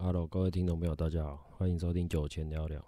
[0.00, 2.80] Hello，各位听众朋友，大家好，欢迎收听九千聊聊。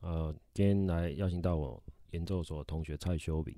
[0.00, 1.80] 呃，今天来邀请到我
[2.10, 3.56] 研究所同学蔡修铭，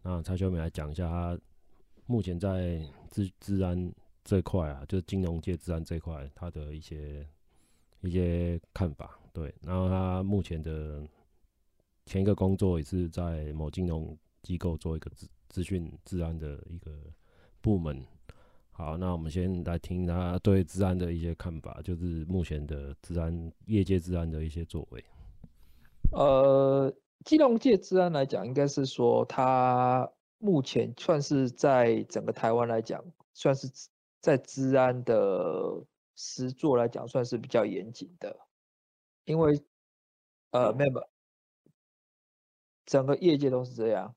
[0.00, 1.38] 那蔡修铭来讲一下他
[2.06, 3.92] 目前在资资安
[4.24, 7.28] 这块啊，就是金融界资安这块，他的一些
[8.00, 9.20] 一些看法。
[9.34, 11.06] 对，然后他目前的
[12.06, 16.98] 前一个工作也是在某金融机构做一个资资讯资安的一个
[17.60, 18.02] 部门。
[18.76, 25.02] 好，那我们先来听他对资安的一些看法，就是目前的资安业界资安的一些作为。
[26.12, 33.02] 呃，金融界资安来讲，应该是说他目前算是在整个台湾来讲，
[33.32, 33.66] 算是
[34.20, 35.82] 在资安的
[36.14, 38.38] 实作来讲，算是比较严谨的，
[39.24, 39.58] 因为
[40.50, 41.08] 呃，没有，
[42.84, 44.14] 整个业界都是这样，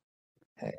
[0.55, 0.69] 哎，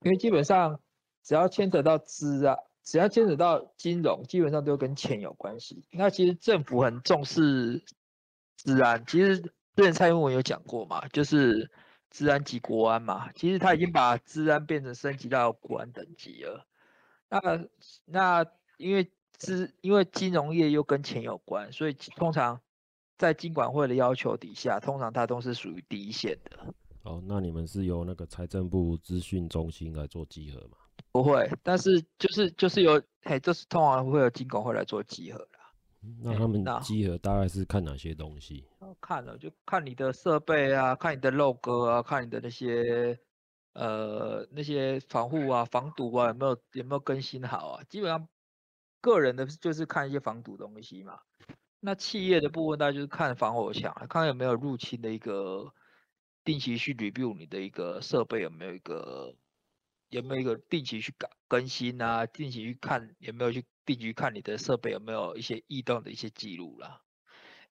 [0.00, 0.80] 因为基本上
[1.22, 2.56] 只要牵扯到资安。
[2.82, 5.84] 只要牵扯到金融，基本上都跟钱有关系。
[5.90, 7.84] 那其实政府很重视
[8.56, 11.70] 治安，其实之前蔡英文有讲过嘛，就是
[12.10, 13.30] 治安及国安嘛。
[13.32, 16.66] 其实他已经把治安变成升级到国安等级了。
[17.28, 17.40] 那
[18.06, 18.46] 那
[18.78, 22.60] 因为资因为金融业又跟钱有关，所以通常
[23.16, 26.74] 在金管会的要求底下，通常它都是属于第一线的。
[27.02, 30.76] 哦，那你们是由那个财政部资讯中心来做集合吗？
[31.12, 35.72] 不会，但是就是就是有，嘿，就是通常会有金管会来做集合啦。
[36.22, 38.64] 那他们集合大概是看哪些东西？
[39.00, 43.18] 看了就看你的设备啊，看你的 log 啊，看你的那些
[43.72, 47.82] 呃那些防护啊、防毒啊有没有有没有更新好啊。
[47.88, 48.28] 基本上
[49.00, 51.18] 个人的就是看一些防毒东西嘛。
[51.80, 55.74] 那企业的部分大概就是看防火墙，看看有没有入侵的一个
[56.44, 59.34] 定期去 review 你的一个设备有没有一个。
[60.10, 62.26] 有没有一个定期去改更新啊？
[62.26, 67.00] 定期去看有没有去定期看你的设备有没有一些异动的一些记录啦？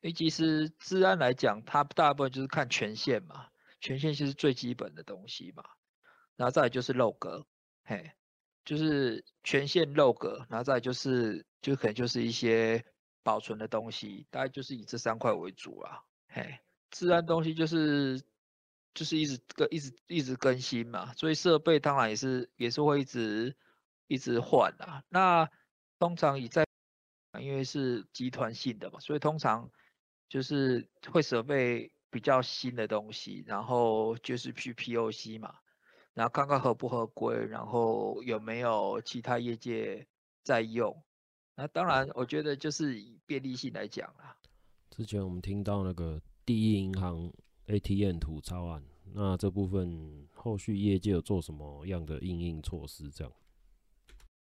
[0.01, 3.47] 因为其实治安来讲，它大部分就是看权限嘛，
[3.81, 5.63] 权限就是最基本的东西嘛。
[6.37, 7.45] 然后再来就是 log，
[7.83, 8.11] 嘿，
[8.63, 12.85] 就是权限 log，然后再来就是就可能就是一些
[13.21, 16.03] 保存的东西，大概就是以这三块为主啦。
[16.29, 16.59] 嘿，
[16.89, 18.21] 治安东西就是。
[18.93, 23.55] 就是一直更一直一直更新嘛，所以设备当然也是也是会一直
[24.07, 25.03] 一直换啊。
[25.09, 25.49] 那
[25.99, 26.65] 通常以在
[27.39, 29.69] 因为是集团性的嘛，所以通常
[30.27, 35.55] 就是会设备比较新的东西，然后就是去 POC 嘛，
[36.13, 40.07] 然后看看合不合规，然后有没有其他业界
[40.43, 41.01] 在用。
[41.55, 44.35] 那当然，我觉得就是以便利性来讲啦。
[44.89, 47.31] 之前我们听到那个第一银行。
[47.69, 53.11] ATM 吐槽案，那这部分后续业界有做什么样的应应措施？
[53.11, 53.31] 这样，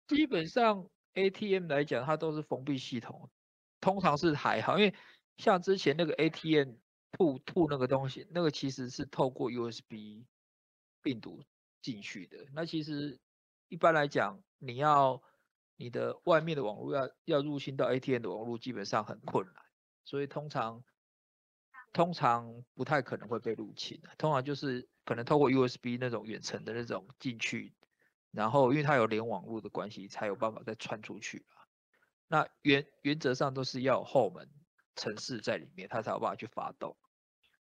[0.07, 3.29] 基本上 ATM 来讲，它都是封闭系统，
[3.79, 4.93] 通常是还好，因为
[5.37, 6.73] 像之前那个 ATM
[7.13, 10.25] 吐吐那个东西，那个其实是透过 USB
[11.01, 11.41] 病毒
[11.81, 12.45] 进去的。
[12.51, 13.17] 那其实
[13.69, 15.23] 一般来讲，你要
[15.77, 19.55] 你的外面的网络要要入侵到 ATM 的网络，基本上很困难，
[20.03, 20.83] 所以通常。
[21.93, 27.73] 通常不太可能会被入侵，通常就是可能透过 USB 那种远程的那种进去，
[28.31, 31.63] 然后因为它有连网络的关系，才有办法再穿出去啊。
[32.27, 34.49] 那原原则上都是要有后门
[34.95, 36.97] 程式在里面，它才有办法去发动。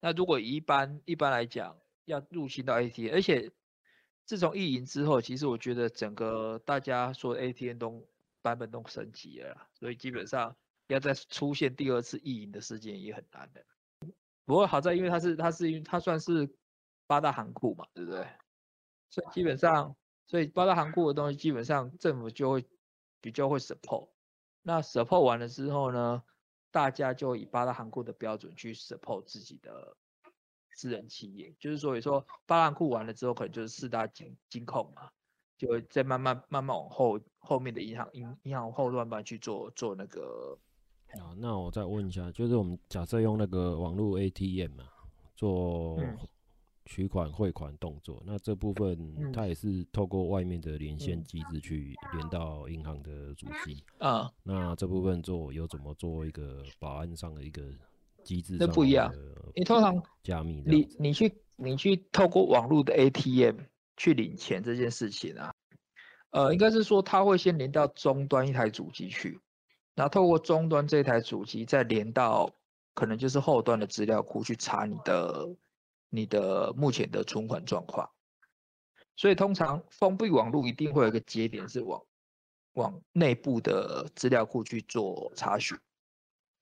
[0.00, 3.52] 那如果一般一般来讲要入侵到 A T，而且
[4.24, 8.08] 自从意淫之后，其实我觉得整个大家说 ATM 都
[8.42, 10.56] 版本都升级了，所以基本上
[10.88, 13.64] 要再出现第二次意淫的事件也很难的。
[14.48, 16.50] 不过好在，因为它是它是因为它算是
[17.06, 18.26] 八大行库嘛，对不对？
[19.10, 19.94] 所以基本上，
[20.26, 22.66] 所以八大行库的东西基本上政府就会
[23.20, 24.08] 比较会 support。
[24.62, 26.22] 那 support 完了之后呢，
[26.70, 29.94] 大家就以八大行库的标准去 support 自己的
[30.70, 31.54] 私人企业。
[31.60, 35.10] 就是所以说，八大行库完了之后，可能就是四大金金控嘛，
[35.58, 40.58] 就会再慢慢慢慢往后后面的银行银银行后端慢慢去做做那个。
[41.14, 44.84] 啊，那我再问一下，就是我们假设用那个网络 ATM 嘛，
[45.34, 45.98] 做
[46.84, 54.30] 取款汇款动作，那这部分它也是透过外面的连线机制去连到银行的主机啊。
[54.42, 57.62] 那这部分做有怎么做一个保安上的一个
[58.24, 58.56] 机制？
[58.58, 59.12] 那不一样，
[59.54, 63.60] 你通常加密，你你去你去透过网络的 ATM
[63.96, 65.54] 去领钱这件事情啊，
[66.30, 69.40] 呃，应该是说它会先连到终端一台主机去。
[69.98, 72.54] 那透过终端这台主机再连到，
[72.94, 75.56] 可能就是后端的资料库去查你的
[76.08, 78.08] 你的目前的存款状况。
[79.16, 82.00] 所以通常封闭网络一定会有一个节点是往
[82.74, 85.76] 往内部的资料库去做查询。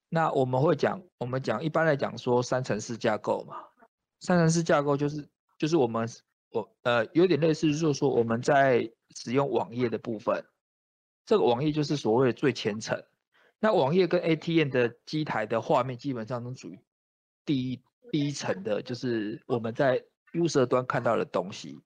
[0.08, 3.56] 那我们会讲，我们讲一般来讲说三层式架构嘛，
[4.20, 5.28] 三层式架构就是
[5.58, 6.08] 就是我们
[6.52, 10.42] 我呃有点类似，就是说我们在使用网页的部分，
[11.26, 12.98] 这个网页就是所谓的最前层。
[13.66, 16.78] 那网页跟 ATM 的机台的画面基本上都属于
[17.44, 17.82] 第一
[18.12, 21.76] 第一层的，就是我们在 user 端看到的东西。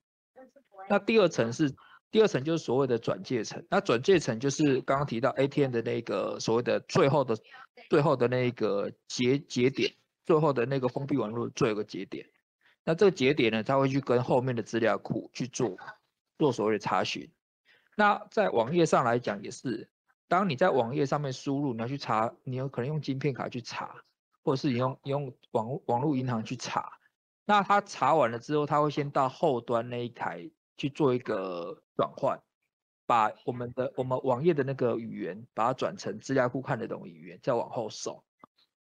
[0.87, 1.73] 那第二层是
[2.11, 3.65] 第二层就是所谓的转介层。
[3.67, 7.35] 那转介层就是刚刚提到 ATM 的那个所谓的最后的
[7.89, 9.91] 最后的那个节节点，
[10.23, 12.27] 最后的那个封闭网络最后一个节点。
[12.83, 15.75] 那这个节点呢，它会去跟后面的资料库去做
[16.37, 17.27] 做所谓的查询。
[17.97, 19.89] 那在网页上来讲也是。
[20.31, 23.93] 当你在网页上面输入，你要去查，你有可能用晶片卡去查，
[24.43, 26.89] 或者是你用你用网网络银行去查。
[27.43, 32.41] 那他查完了之后，他会先到后端那一台去做一个转换，
[33.05, 38.23] 把我们的我们网页的那个语言，把它转成资料库看得懂语言，再往后送。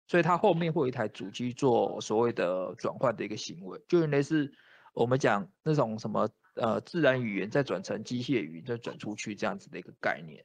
[0.06, 4.52] 所以它后面会有一台主机做所谓的转换的一个行为，就类似
[4.92, 10.44] 我们讲那种什么呃自然语言再转成机械语言再转出去这样子的一个概念。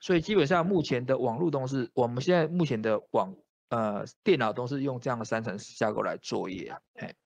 [0.00, 3.34] 所以基本上目前的网络都是我们现在目前的网
[3.68, 7.16] 呃电脑都是用这样的三层架构来作业，嘿，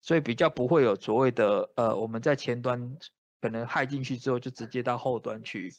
[0.00, 2.96] 所以比较不会有所谓的呃我们在前端
[3.40, 5.74] 可能害进去之后就直接到后端去，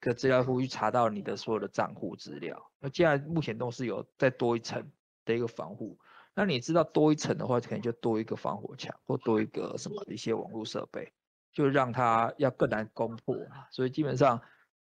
[0.00, 2.70] 个资料库去查到你的所有的账户资料。
[2.80, 4.90] 那既然目前都是有再多一层
[5.24, 5.96] 的一个防护，
[6.34, 11.12] 那你知道多一层的话，可能就多一个防火墙或多一个什么的一些网络设备，
[11.52, 13.36] 就让它要更难攻破。
[13.70, 14.42] 所以基本上。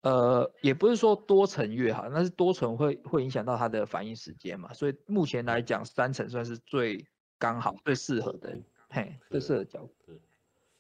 [0.05, 7.03] 呃，也不是说多层越好，但是多层会会影响到它的反应时间嘛，所以目前来讲，三层算是最
[7.39, 8.55] 刚好、最适合的，
[8.91, 9.89] 嘿，最适合交。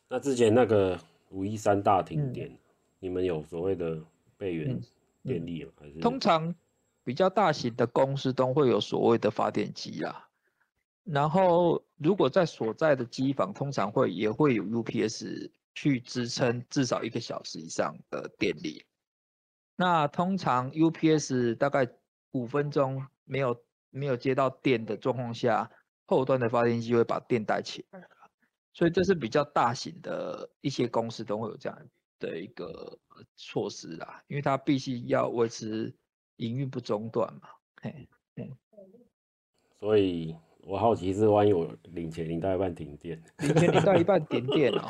[0.08, 1.00] 那之前那个
[1.30, 2.58] 五一三大停电，嗯、
[3.00, 3.98] 你们有所谓的
[4.36, 4.78] 备援
[5.22, 5.72] 电力吗？
[5.80, 6.54] 还是通常
[7.02, 10.28] 比较大型的公司都会有所谓的发电机啦，
[11.02, 18.84] 然后如果在所在的机房，通常会也会有 UPS 去支撑至少一个小时以上的电力。
[19.76, 21.88] 那通常 UPS 大概
[22.32, 25.70] 五分钟没有没有接到电的状况下，
[26.06, 28.00] 后端的发电机会把电带起来，
[28.72, 31.78] 所以这是比较大型的一些公司都会有这样
[32.18, 32.98] 的一个
[33.36, 35.94] 措施啦，因为它必须要维持
[36.36, 37.48] 营运不中断嘛。
[37.82, 38.50] 嘿，嗯。
[39.78, 44.88] 所以我好奇是，万一我领钱领到一半停电，领钱领到一半停电哦。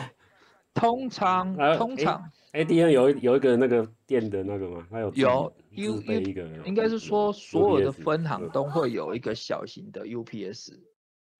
[0.74, 2.30] 通常，通常。
[2.52, 4.86] ADN 有有一个那个电的那个吗？
[4.90, 10.78] 它有有 U 一个，应该是说所有的分行都会有一个小型的 UPS，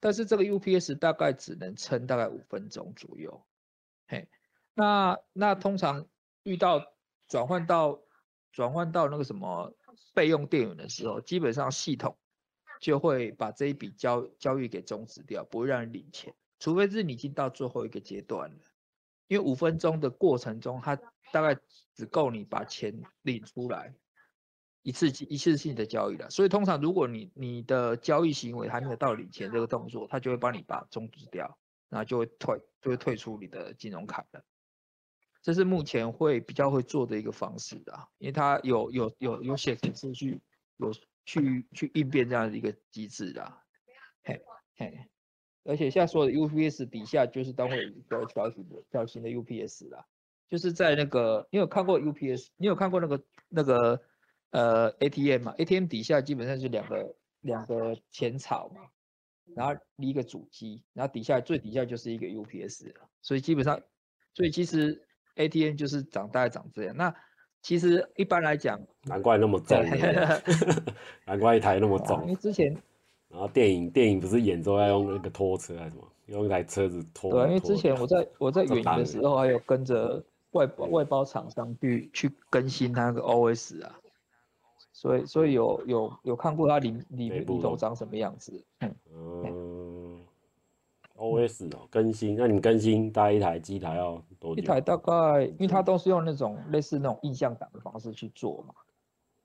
[0.01, 3.45] 但是这个 UPS 大概只能撑大概五分钟左右。
[4.09, 4.29] 嘿，
[4.75, 6.07] 那那通常
[6.43, 6.85] 遇到
[7.29, 8.01] 转换到
[8.51, 9.73] 转换到那个什么
[10.15, 12.17] 备用电源的时候，基本上系统
[12.81, 18.57] 就会把这一笔交交易给终止掉，不会让你领钱，除非是你已经到最后一个阶段了。
[19.27, 20.97] 因为五分钟的过程中，它
[21.33, 21.61] 大概
[21.95, 23.95] 只够你把钱领出来
[24.83, 34.45] 一次一次性的交易了，所以通常如果你你的交易行为还没有到领钱这个动作，它就会帮你把终止掉，然后就会退就会退出你的金融卡了。
[35.43, 40.41] 这是目前会比较会做的一个方式啊，因为它有有有有写程序
[40.77, 40.93] 有
[41.25, 43.53] 去去应变这样的一个机制的，
[44.23, 44.43] 嘿
[44.77, 45.11] 嘿。
[45.65, 50.05] 而且现在所有的 UPS 底下就是都会有一个条形的条形的 UPS 啦，
[50.51, 54.01] 就是在那个你有看过 UPS，你有看过那个那个
[54.51, 58.83] 呃 ATM 嘛？ATM 底下基本上是两个两个前槽嘛，
[59.57, 62.93] 然后一个主机，然后底下最底下就是一个 UPS，
[63.23, 63.81] 所以基本上，
[64.35, 65.07] 所以其实
[65.37, 66.95] ATM 就是长大概长这样。
[66.95, 67.15] 那
[67.63, 69.83] 其实一般来讲，难怪那么重，
[71.25, 72.77] 难怪一台那么重，因为之前。
[73.35, 77.33] 然后电影电影不是演之后要用那个拖车还是什么，用一台车子拖。
[77.33, 80.23] 对，因为之前我在我在远洋的时候，还有跟着
[80.53, 83.99] 外包外包厂商去去更新它那个 OS 啊，
[84.93, 88.65] 所以所以有有有看过它里里里头长什么样子。
[88.83, 90.21] 嗯，嗯
[91.17, 94.63] ，OS 哦，更新，那你更新大概一台机台要多久？
[94.63, 98.75] 一台大概，因为它都是用那种类似那种印象档的方式去做嘛，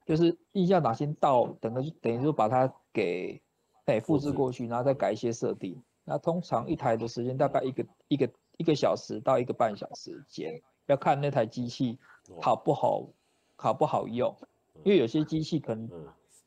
[0.05, 3.41] 就是印象档先到，等于等于说把它给。
[3.89, 5.81] 对，复制过去，然后再改一些设定。
[6.03, 11.98] 那通常一台的时间大概一个一个一个小时到一个半小时间，要看那台机器
[12.41, 13.08] 好不好
[13.55, 14.36] 好不好用。
[14.84, 15.89] 因为有些机器可能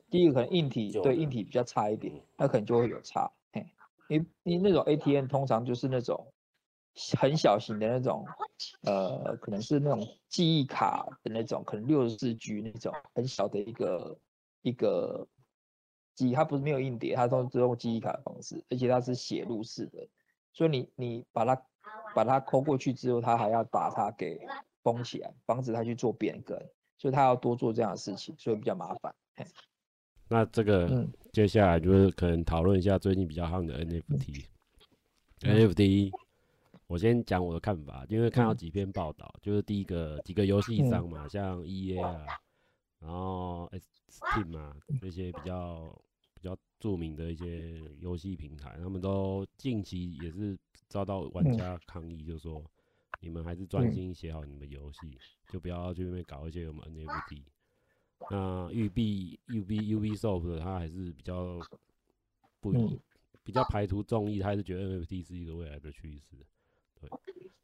[0.08, 3.30] 第一个可能硬体对硬体比较差一点，那可能就会有差。
[3.52, 3.66] 嘿，
[4.08, 6.26] 因因为那种 ATM 通常就是那种
[7.18, 8.25] 很小型的那种，
[8.82, 14.18] 呃，可能是那种记忆卡的那种，可能六十四 G 那种很小的一个
[14.62, 15.26] 一个。
[16.14, 20.09] 记，它不是没有硬碟，它都是用记忆卡的方式，而且它是写入式的，
[20.52, 21.61] 所以你你把它
[22.14, 24.40] 把它抠过去之后，它还要把它给
[24.83, 26.59] 封起来，防止它去做变更，
[26.99, 29.14] 所以它要多做这样的事情，所以比较麻烦。
[30.28, 34.47] 那这个接下来就是可能讨论一下最近比较夯的 NFT。
[35.45, 36.11] 嗯、NFT，
[36.87, 42.25] 我先讲我的看法，因为看到几篇报道，就是第一个几个游戏商嘛，像 EA 啊，
[43.00, 43.71] 然后
[44.12, 45.99] Steam 啊那些比较
[46.35, 52.62] 比较著名的一些游戏平台，他们都近期也是遭到玩家抗议，就说
[53.21, 57.42] 你们还是专心写好你们游戏，就不要去那边搞一些什么 NFT。
[58.31, 61.59] 那育碧、育碧、Ubisoft 它还是比较
[62.61, 63.00] 不、嗯、
[63.42, 66.37] 比较排除众议，他还是觉得 NFT 是一个未来的趋势。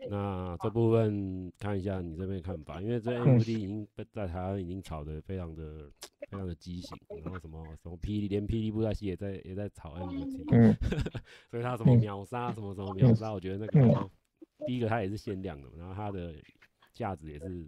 [0.09, 5.91] 对，那这部分看一下你这边看法，因为这 NFT 已经被在台湾已经炒得非常的
[6.31, 10.75] 非常的畸形，然后什么什么霹雳，连霹雳布袋戏也在也在炒 NFT，、嗯、
[11.51, 14.11] 所以它什么秒杀什么什么秒杀，我觉得那个
[14.67, 16.35] 第一个它也是限量的，然后它的
[16.95, 17.67] 价值也是。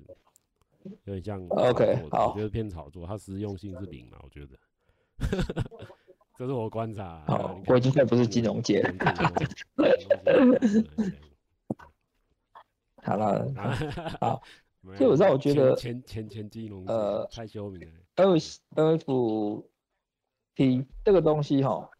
[1.05, 4.59] 有点像，OK，好，我觉得偏炒作，它实用性是零嘛，我觉得，
[6.39, 7.23] 这是我观察。
[7.27, 8.83] 好，我已经在不是金融界。
[13.03, 13.47] 好了，
[14.21, 14.43] 好，
[14.97, 17.95] 基本上我觉得前前前金融呃太休明了。
[18.17, 19.65] N F
[20.55, 21.91] T 这个东西哈，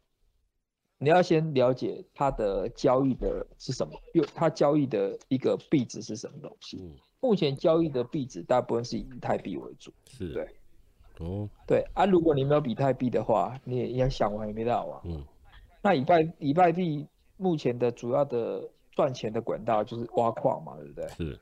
[0.99, 6.79] 你要先了解它的交易的是什么，又它交易的一个币值是什么东西。
[6.81, 10.49] 嗯目前交易的币值大部分是以以太币为主，是，对，
[11.19, 14.99] 哦，对啊，如果你没有比特币的话，你也要想玩也没到玩。
[15.05, 15.23] 嗯，
[15.83, 21.09] 那以拜以拜币目前的主要的赚钱的管道就是挖矿嘛，对不对？
[21.09, 21.41] 是，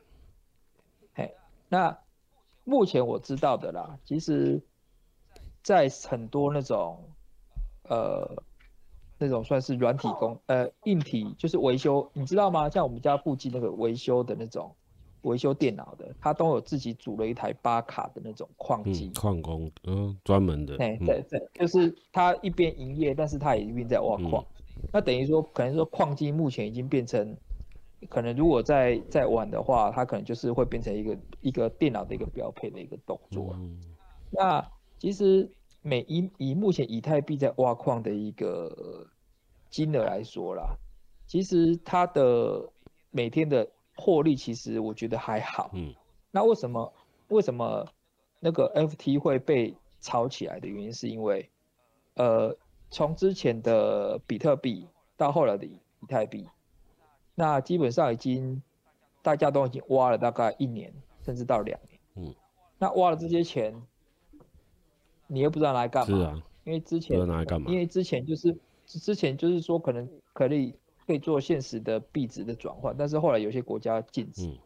[1.14, 1.34] 嘿，
[1.68, 1.98] 那
[2.64, 4.60] 目前我知道的啦，其实，
[5.62, 7.02] 在很多那种
[7.88, 8.42] 呃
[9.18, 12.68] 那种算是软体工呃硬体就是维修，你知道吗？
[12.68, 14.74] 像我们家附近那个维修的那种。
[15.22, 20.76] 维修电脑的，他都有自己组了一台八卡的那种矿机，矿工，嗯，专门的。
[20.76, 24.46] 对对对，就是他一边营业，但是他也一边在挖矿。
[24.56, 24.57] 嗯、
[24.92, 27.36] 那等于说，可能说矿机目前已经变成，
[28.08, 33.54] 可能如果再再晚的话，它可能就是会变成一个一个电脑的一个标配的一个动作。
[33.54, 33.78] 嗯、
[34.30, 34.66] 那
[34.98, 35.50] 其实
[35.82, 39.06] 每以以目前以太币在挖矿的一个
[39.70, 40.76] 金额来说啦，
[41.26, 42.70] 其实它的
[43.10, 43.68] 每天的。
[44.00, 45.92] 获利其实我觉得还好，嗯，
[46.30, 46.92] 那为什么
[47.30, 47.84] 为什么
[48.38, 51.50] 那个 NFT 会被炒起来的原因是因为，
[52.14, 52.56] 呃，
[52.90, 55.78] 从之前的比特币到后来的以
[56.08, 56.48] 太币，
[57.34, 58.62] 那基本上已经
[59.22, 60.92] 大家都已经挖了大概一年
[61.22, 62.34] 甚至到两年，嗯，
[62.78, 63.74] 那挖了这些钱，
[65.26, 67.70] 你又不知道拿来干嘛，是啊，因为之前拿来干嘛？
[67.70, 70.74] 因为之前就是之前就是说可能可以。
[71.06, 74.58] 可以做现实的币值的转换，但是后来有些国家禁止，嗯、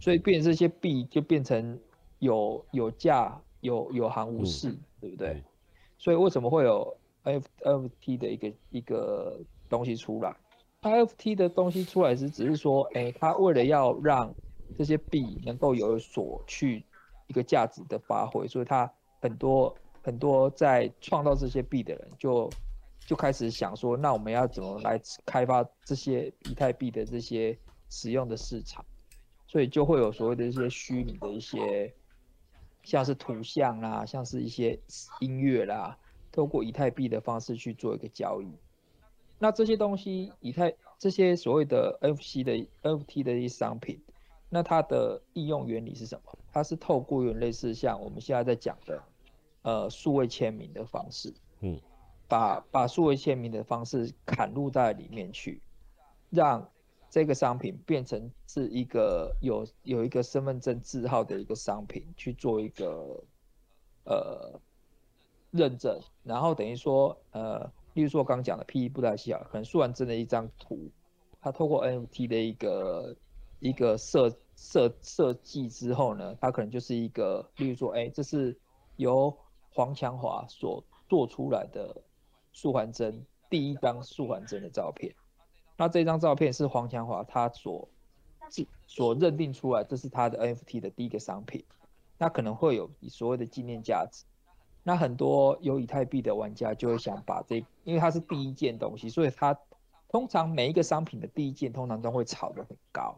[0.00, 1.78] 所以变成这些币就变成
[2.18, 5.34] 有有价有有行无市，嗯、对不对？
[5.34, 5.44] 嗯、
[5.96, 6.97] 所以为什么会有
[7.32, 10.34] F F T 的一个一个东西出来
[10.80, 14.34] ，F T 的东西出来是只是说，哎、欸，它为了要让
[14.76, 16.84] 这些币能够有所去
[17.26, 22.50] 一个价值的发挥，所以它很多很多在创造这些币的人就。
[23.06, 27.56] 就开始想说，那我们要怎么来开发这些以太币的这些
[27.88, 28.84] 使用的市场？
[29.46, 31.90] 所以就会有所谓的一些虚拟的一些，
[32.82, 34.78] 像是图像啦，像是一些
[35.20, 35.96] 音乐啦，
[36.38, 38.48] 透过以太币的方式去做一个交易。
[39.40, 44.00] 那这些东西，以太这些所谓的 NFC 的 NFT 的一些商品，
[44.48, 46.38] 那它的应用原理是什么？
[46.52, 49.02] 它是透过有类似像我们现在在讲的，
[49.62, 51.80] 呃，数位签名的方式，嗯。
[52.28, 55.60] 把把数位签名的方式砍入在里面去，
[56.30, 56.70] 让
[57.10, 63.24] 这个商品变成是一个有有一个身份证字号的一个商品去做一个
[64.04, 64.60] 呃
[65.50, 67.60] 认证，然后等于说呃，
[67.94, 70.90] 例如说我刚讲的 P 不太小，可能数完真的一张图，
[71.40, 73.16] 它透过 NFT 的一个
[73.60, 78.58] 一个设设设计之后呢，它可能就是一个，例如说哎、这是
[78.96, 79.36] 由
[79.70, 81.94] 黄强华所做出来的。
[82.50, 85.14] 素环真第一张素环真的照片，
[85.76, 87.88] 那这张照片是黄强华他所
[88.86, 91.64] 所认定出来，这是他的 NFT 的第一个商品，
[92.16, 94.24] 那可能会有所谓的纪念价值。
[94.88, 99.54] 那很多有以太币的玩家就会想把这，因为它是第一件东西，所以它
[100.08, 103.14] 通常每一个商品的第一件通常都会炒得很高，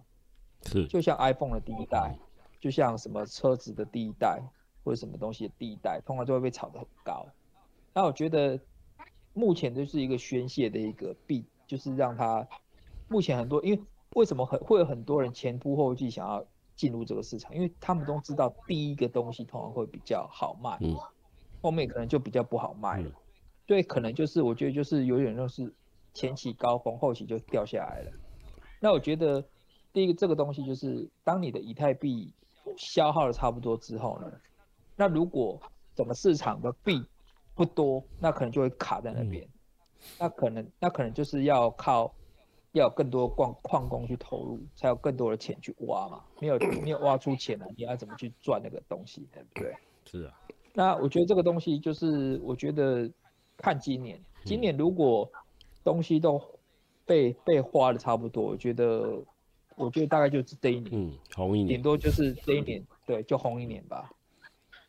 [0.67, 2.19] 是，就像 iPhone 的第一代，
[2.59, 4.43] 就像什么车子的第一代
[4.83, 7.25] 或者什么东西的第一代，通常都会被炒得很高。
[7.95, 8.59] 那我觉得。
[9.33, 12.45] 目前就是一个宣泄的一个币，就是让它
[13.07, 13.81] 目前很多，因为
[14.17, 20.97] 为什么很会有很多人前仆后继想要进入这个市场，因为他们都知道第一个东西通常会比较好卖，嗯，
[21.61, 23.11] 后面可能就比较不好卖了，
[23.67, 25.73] 所以可能就是我觉得就是有点就是
[26.15, 28.13] 前期高峰，后期就掉下来了。
[28.81, 29.45] 那我觉得
[29.93, 32.33] 第一个这个东西就是当你的以太币
[32.77, 34.33] 消耗的差不多之后呢，
[34.97, 35.61] 那如果
[35.95, 37.05] 整个市场的币
[37.55, 39.49] 不多，那可能就会卡在那边，
[40.19, 42.15] 那可能那可能就是要靠。
[42.73, 46.23] 要有更多矿矿工去投入，才有更多的钱去挖嘛。
[46.41, 49.75] 没有没有挖出钱来，你要怎么去赚那个东西，对不对？
[50.05, 50.41] 是啊。
[50.81, 53.11] 那我觉得这个东西就是，我觉得
[53.57, 55.31] 看今年，今年如果
[55.85, 56.41] 东西都
[57.05, 59.23] 被被花的差不多，我觉得
[59.77, 64.11] 我觉得大概就是这一年，嗯，红一年，顶多就是这一年，对，就红一年吧。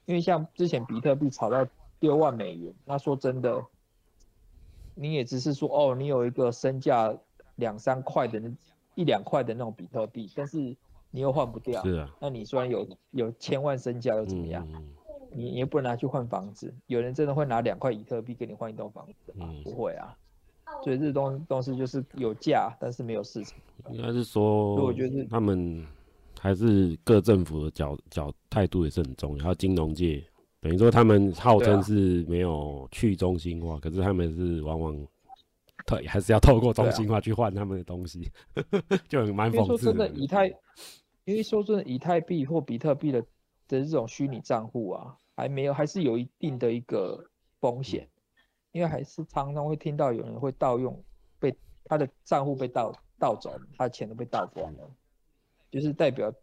[0.06, 1.68] 因为像之前比特币炒到
[2.00, 3.66] 六万美元，那说真的，
[4.96, 7.14] 你也只是说哦，你有一个身价。
[7.58, 8.50] 两三块的那
[8.96, 10.76] 一两块的那种比特币，但是
[11.12, 11.84] 你又换不掉。
[11.84, 12.10] 是啊。
[12.20, 14.68] 那你虽然有有千万身价又怎么样？
[14.74, 14.90] 嗯、
[15.34, 16.74] 你你又不能拿去换房子。
[16.88, 19.48] 有人真的会拿两块比特币给你换一栋房子吗？
[19.50, 20.16] 嗯、不会啊。
[20.84, 23.58] 所以这东东西就是有价，但是没有市场。
[23.92, 25.86] 应该是说，我觉得他们
[26.40, 29.44] 还是各政府的角角态度也是很重要。
[29.44, 30.24] 还有金融界，
[30.62, 35.08] 等于说他们号称是没有去中心化，啊、可是他们是往往。
[35.88, 38.64] 对，还是要透过中心化去换他们的东西，啊、
[39.10, 39.92] 就很蛮讽刺的。
[39.92, 40.48] 因为说真的，以太，
[41.26, 43.20] 因为说真的，以太币或比特币的
[43.68, 48.08] 的这种虚拟账户啊，还没有，还是有一定的一个风险，
[48.72, 51.04] 因为还是常常会听到有人会盗用，
[51.40, 54.90] 被他的账户被盗盗走，他的钱都被盗光了，
[55.70, 56.34] 就是代表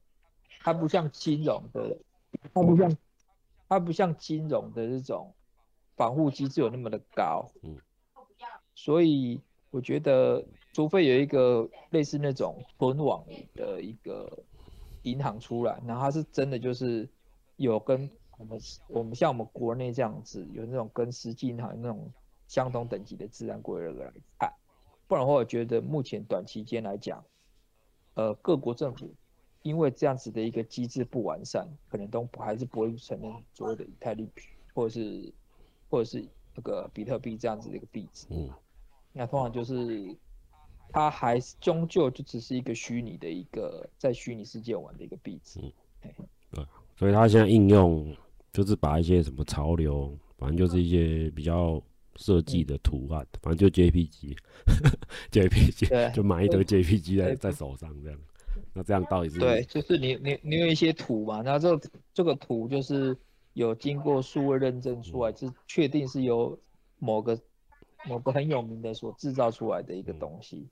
[0.61, 1.97] 他不像金融的，
[2.54, 2.97] 他不像
[3.68, 5.35] 他不像金融的这种
[5.97, 7.76] 防护机制有那么的高，嗯。
[8.75, 9.40] 所以
[9.71, 14.44] 我觉得，除非有一个类似那种纯网的一个
[15.03, 17.09] 银行出来，然后它是真的就是
[17.57, 22.11] 有跟我们我们像我们国内这样子有那种跟实际银行那种
[22.46, 24.53] 相同等级的自然规则来看，
[25.07, 27.22] 不然的话，我觉得目前短期间来讲，
[28.14, 29.12] 呃，各国政府
[29.62, 34.31] 因为这样子的一个机制不完善，可能都还是不会承认所谓的以太币
[34.72, 35.33] 或者是
[35.90, 36.24] 或者是
[36.55, 38.27] 那个比特币这样子的一个币值。
[38.31, 38.51] 嗯。
[39.12, 40.16] 那通常就是，
[40.92, 45.61] 它还是终究就只是一个虚拟的一个在虚拟世界玩的一个币值。
[45.61, 45.72] 嗯，
[46.53, 48.14] 对，所以它现在应用
[48.59, 51.81] 就是把一些什么潮流，反正就是一些比较
[52.16, 58.18] 设计的图案，反正就 JPG，JPG， 对就买一堆 JPG 在在手上这样。
[58.73, 59.38] 那这样到底是？
[59.38, 63.16] 对，就是你你你有一些图嘛，那这个这个图就是
[63.53, 66.59] 有经过数位认证出来，是确定是由
[66.99, 67.38] 某个。
[68.07, 70.68] 某个很有名的所制造出来的一个东西，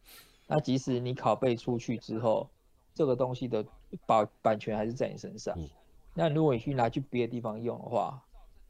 [0.46, 2.48] 那即使你拷贝出去之后，
[2.94, 3.66] 这个东西的
[4.06, 5.58] 保版权还是在你身上。
[6.16, 8.20] 那如果你去拿去别的地方用的话，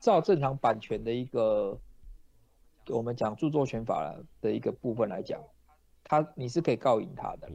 [0.01, 1.79] 照正常版权的一个，
[2.89, 5.41] 我们讲著作权法的一个部分来讲，
[6.03, 7.49] 他你是可以告赢他的，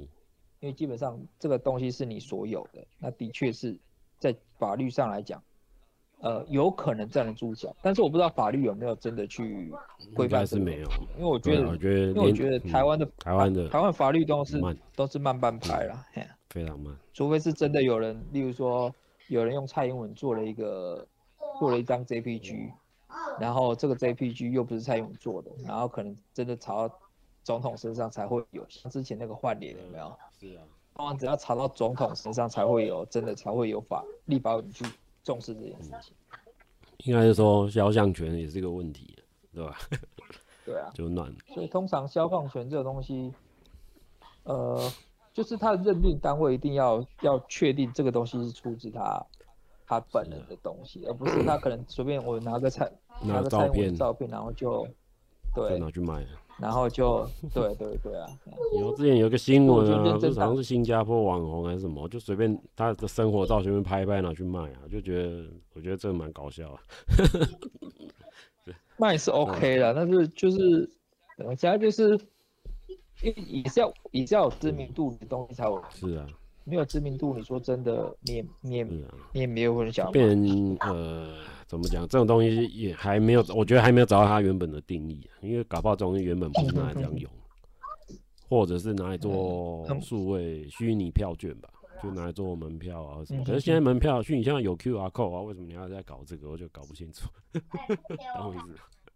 [0.61, 3.77] 因为基本上这个东西是你所有的，那的确是
[4.17, 5.43] 在法律上来讲。
[6.23, 9.73] 呃，有可能站得住脚，但是我不知道法律有没有真的去
[10.13, 10.45] 规范。
[10.45, 14.61] 是没有，因为我觉得，我觉得，因为我觉得台湾的、嗯、台湾的台湾法律都是
[14.95, 16.95] 都是慢半拍啦，嗯、非常慢。
[17.11, 18.93] 除非是真的有人，例如说
[19.33, 21.07] 有人用蔡英文做了一个
[21.59, 22.71] 做了一张 JPG，
[23.39, 26.99] 然后这个 JPG 又不是蔡英文做的，然后可能真的查到
[27.43, 30.13] 总统身上才会有，像之前那个换脸有没有？
[30.39, 30.63] 是啊，
[30.95, 34.85] 当然只要查到总统身上才会有，真的才会有法立法委去。
[35.23, 36.15] 重视这件事情，
[37.05, 39.15] 应该是说肖像权也是一个问题，
[39.53, 39.77] 对吧？
[40.65, 41.31] 对啊， 就乱。
[41.53, 43.31] 所以通常肖像权这个东西，
[44.45, 44.91] 呃，
[45.33, 49.25] 就是他的认定单位一定要要确定这个东西是出自他
[49.85, 52.91] 他本人的东西，而不是他可能随便我拿个菜
[53.23, 54.87] 拿个照片照片，然后就
[55.53, 56.25] 对拿去卖。
[56.59, 58.27] 然后就对对对啊！
[58.77, 66.79] 有之前有个新闻啊，就好像是新加坡网红还是什么，就随便他的生活照随便拍一拍拿去卖啊，就觉得我觉得这个蛮搞笑啊。
[68.97, 70.87] 卖是 OK 的，但是就是
[71.35, 72.19] 等一下就是，
[73.23, 75.83] 因为也是要也是要有知名度的东西才有。
[75.89, 76.27] 是啊。
[76.63, 78.87] 没有知名度，你说真的，你也你也、啊、
[79.33, 80.29] 你也没有人想变
[80.81, 81.33] 呃，
[81.65, 82.07] 怎么讲？
[82.07, 87.29] 这种东西也还没有，我觉得还没有找到它原本的定义，因为搞不好这种东西原本不是拿来这样用，
[88.47, 91.69] 或者是拿来做数位虚拟票券吧，
[92.01, 93.43] 就拿来做门票啊什么。
[93.43, 96.47] 可是现在门票虚拟现在有 QR code 啊，为什么你要再搞这个？
[96.47, 97.27] 我就搞不清楚。
[98.37, 98.75] 懂我意思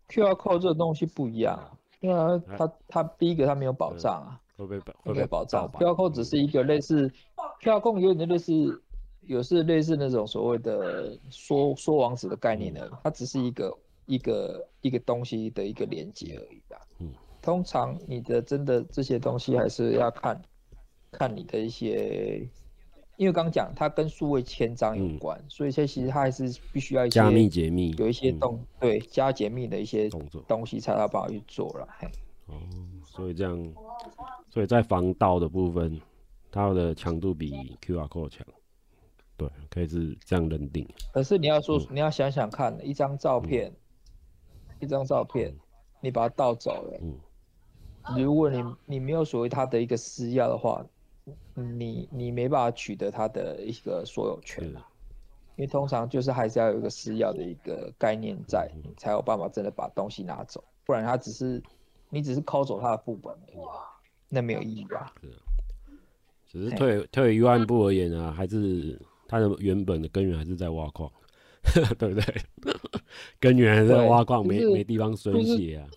[0.09, 7.11] ？QR code 这个东西不一样，因为它它第一个它没有保障啊，会被会会没有保障？QR code 只是一个类似
[7.59, 8.81] 票控有点类似，
[9.21, 16.77] 有是类似那种所谓的说说网址的概念的，它只是一个一个一个东西的一个连接而已的。
[16.99, 20.41] 嗯，通常你的真的这些东西还是要看
[21.11, 22.47] 看你的一些。
[23.17, 31.87] 因为刚讲它跟数位签章有关，嗯、所以这其实它还是必须要一些加密解密，有一些动、嗯、对加解密的一些动作东西才要帮我去做了。
[32.47, 32.59] 哦，
[33.05, 33.73] 所以这样，
[34.49, 35.99] 所以在防盗的部分，
[36.51, 38.45] 它的强度比 QR code 强，
[39.37, 40.87] 对，可以是这样认定。
[41.13, 45.55] 可是你要说，嗯、你要想想看，一张照片，嗯、一张照片，
[46.01, 47.17] 你把它盗走了，嗯、
[48.21, 50.85] 如果你你没有所谓它的一个私钥的话。
[51.53, 61.61] 你你没办法取得它的一个所有权，因为通常就是还是要有一个私钥的一个概念在，你才有办法真的把东西拿走，不然他只是
[62.09, 63.57] 你只是抠走他的副本而已，
[64.29, 65.13] 那没有意义吧？
[65.21, 65.31] 是，
[66.47, 71.11] 只是退退一万步而言啊，还是它的原本的根源还是在挖矿，
[71.97, 72.35] 对不对？
[73.39, 75.87] 根源还是在挖矿，没没地方宣泄啊。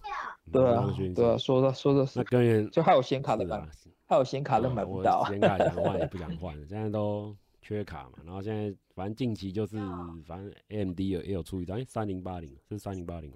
[0.51, 3.69] 对啊，对啊，说的说的是，那根源就还有显卡的吧？
[4.09, 8.19] 还有显卡都买不到，显卡 想换也不想换，现在都缺卡嘛。
[8.25, 9.77] 然后现在反正近期就是，
[10.27, 13.31] 反正 AMD 有也有出一张，哎，三零八零是三零八零，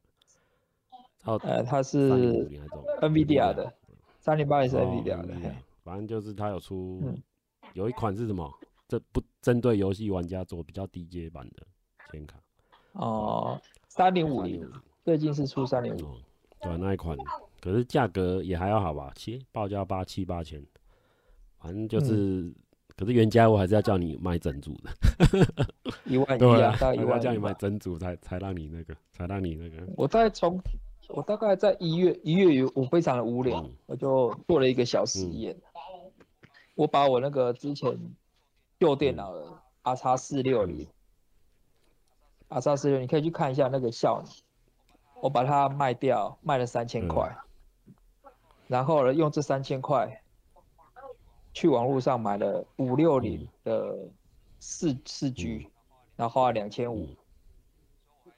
[1.25, 2.11] 哦，呃，它是
[3.03, 3.71] NVIDIA 的，
[4.19, 5.55] 三零八零是 NVIDIA 的，
[5.85, 7.03] 反正就是它有出，
[7.75, 8.51] 有一款是什么？
[8.89, 11.67] 这不针对游戏玩家做比较低阶版的
[12.11, 12.39] 显卡。
[12.93, 14.67] 哦，三零五零，
[15.05, 16.17] 最近是出三零五，
[16.61, 17.17] 对，那一款。
[17.63, 20.61] 可是价格也还要好吧，七报价八七八千，
[21.61, 22.55] 反正就是，嗯、
[22.97, 24.91] 可是原价我还是要叫你卖整组的，
[26.05, 29.77] 一万一啊，大概一万叫你卖整组才才让你那个，才让你那个。
[29.97, 30.61] 我在从
[31.11, 36.11] 我大概在一月一月有我非常的无聊，嗯、我就做了一个小实验，嗯、
[36.75, 37.97] 我把我那个之前
[38.81, 39.47] 旧电脑的
[39.83, 40.89] R X 四六零
[42.49, 44.33] ，R 叉四六，你可以去看一下那个效能，
[45.23, 47.29] 我把它卖掉，卖了三千块。
[47.31, 47.49] 嗯
[48.73, 50.23] 然后呢，用这三千块
[51.53, 54.09] 去网络上买了五六零的
[54.61, 55.69] 四四 G，
[56.17, 57.07] 然后花了两千五，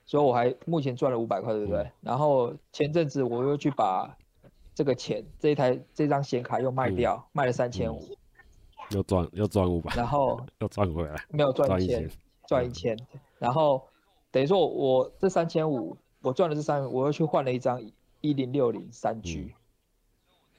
[0.05, 1.89] 所以我还目前赚了五百块，对不对？
[2.01, 4.13] 然后前阵子我又去把
[4.73, 8.03] 这个钱这一台这张显卡又卖掉，卖了三千五，
[8.89, 12.11] 又赚又赚五百，然后又赚回来，没有赚一千，
[12.45, 12.99] 赚一千，
[13.39, 13.87] 然后
[14.31, 17.81] 等于说我，我这三千五我赚了这三，我又去换了一张
[18.19, 19.55] 一零六零三 G。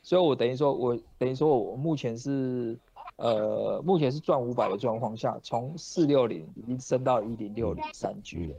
[0.06, 2.78] 所以，我等于说，我等于说，我目前是，
[3.16, 8.54] 呃，目前是赚五百的状况下，从四六零已经升到一零六零三 G 了。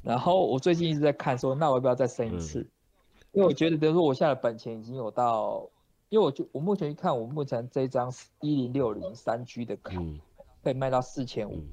[0.00, 2.60] 然后我最近一直在看，说那我要不要再升一次？
[3.32, 5.68] 因为我觉得，比如说我现在的本钱已经有到，
[6.08, 8.08] 因为我就我目前一看，我目前这张
[8.40, 10.00] 一零六零三 G 的卡
[10.62, 11.64] 可以卖到四千五，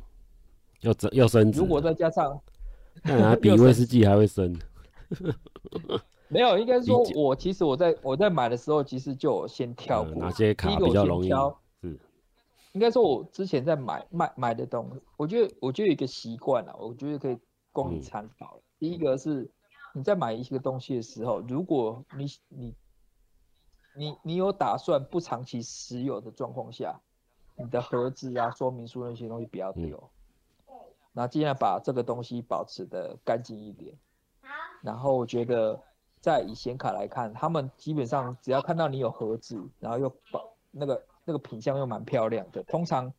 [0.79, 1.59] 要增要升值。
[1.59, 2.41] 如果再加上，
[3.03, 4.59] 那比威士忌还会升。
[6.33, 11.29] 没有，应该说，我其实我在我在买的时候，其实就先跳过哪些卡比较容易。
[11.81, 11.99] 是，
[12.71, 17.37] 应该说，我之前在买买买的东西，我觉得我觉得有一个习惯啊，我觉得可以
[17.73, 18.61] 供你参考。
[18.79, 19.51] 第一个是
[19.93, 22.75] 你在买一个东西的时候，如果你你
[23.93, 26.97] 你你有打算不长期持有的状况下，
[27.57, 30.09] 你的盒子啊、说明书那些东西不要丢，
[31.11, 33.93] 那尽量把这个东西保持的干净一点。
[34.81, 35.77] 然后我觉得。
[36.21, 43.12] 在以显卡来看，他们基本上只要看到你有盒子，然后又把那个那个品相又蛮漂亮的，通常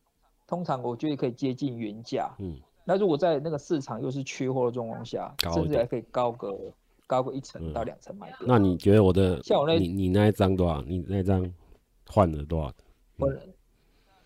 [0.47, 2.33] 通常我觉得可以接近原价。
[2.39, 6.57] 嗯，那如果在那个市场又是缺货的状况下，甚至还可以高个
[7.05, 8.39] 高个一层到两层卖掉。
[8.47, 10.81] 那你觉得我的像我那你你那一张多少？
[10.83, 11.53] 你那张
[12.07, 12.73] 换了多少？
[13.17, 13.29] 我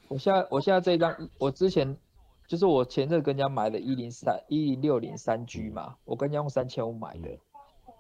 [0.10, 1.98] 我现在我现在这一张，我之前
[2.46, 7.30] 就是我前阵跟人家买的一零三一零六零三 G 嘛，我跟人家用三千五买的。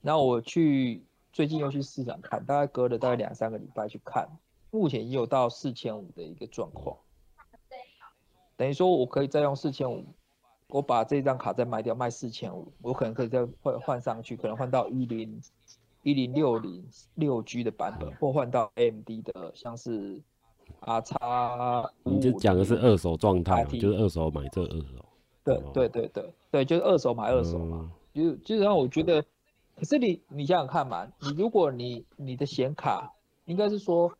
[0.02, 4.28] 然后我去最近又去市场看，大概隔了大概两三个礼拜去看，
[4.72, 6.98] 目前已经有到四千五的一个状况。
[8.56, 10.04] 等于说我可以再用四千五，
[10.70, 15.40] 我把这张卡再卖掉，卖四千五，我可能可以再换换上去，可能换到一零
[16.04, 16.84] 一零六零
[17.16, 20.22] 六 G 的版本，或换到 AMD 的，像是
[20.80, 21.92] R 叉。
[22.04, 25.06] 你就讲的是二手状态，就是二手买这二手。
[25.44, 29.24] 对对对对对，就是二手买二手嘛，就基本上我觉得。
[29.78, 33.13] 可是你你想想看嘛，你如果你你的显卡
[33.46, 34.12] 应该是说，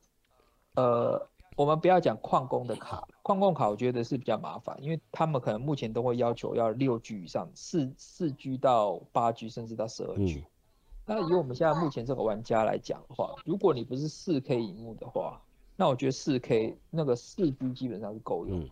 [0.76, 10.46] 呃，我们不要讲矿工的卡，矿工卡我觉得是比较麻烦，因为他们可能目前都会要求要六 G 以上，四四 G 到八 G 甚至到十二 G，
[11.06, 15.41] 那以我们现在目前这个玩家来讲的话，如果你不是四 K 荧幕的话，
[15.76, 18.60] 那我觉得四 K 那个四 G 基本上是够用。
[18.60, 18.70] 嗯。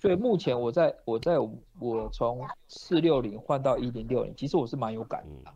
[0.00, 5.52] 所以目前我在我在我从四六零换到一零六零，其实我是蛮有感的，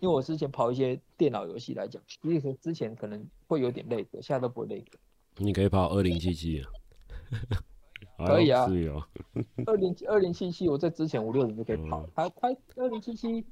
[0.00, 4.98] 因为我之前跑一些电脑游戏来讲，其实之前可能会有点累的，现在都不会累的。
[5.36, 6.70] 你可以跑二零七七啊。
[8.26, 8.66] 可以啊。
[9.66, 13.44] 二零二零七七我在之前五六零就可以跑，还开二零七七，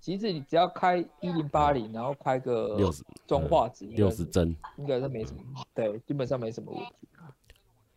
[0.00, 5.42] 其实你只要开一零八零，然后开个六十中画质，六十帧，应该是没什么，
[5.74, 7.08] 对，基本上没什么问题。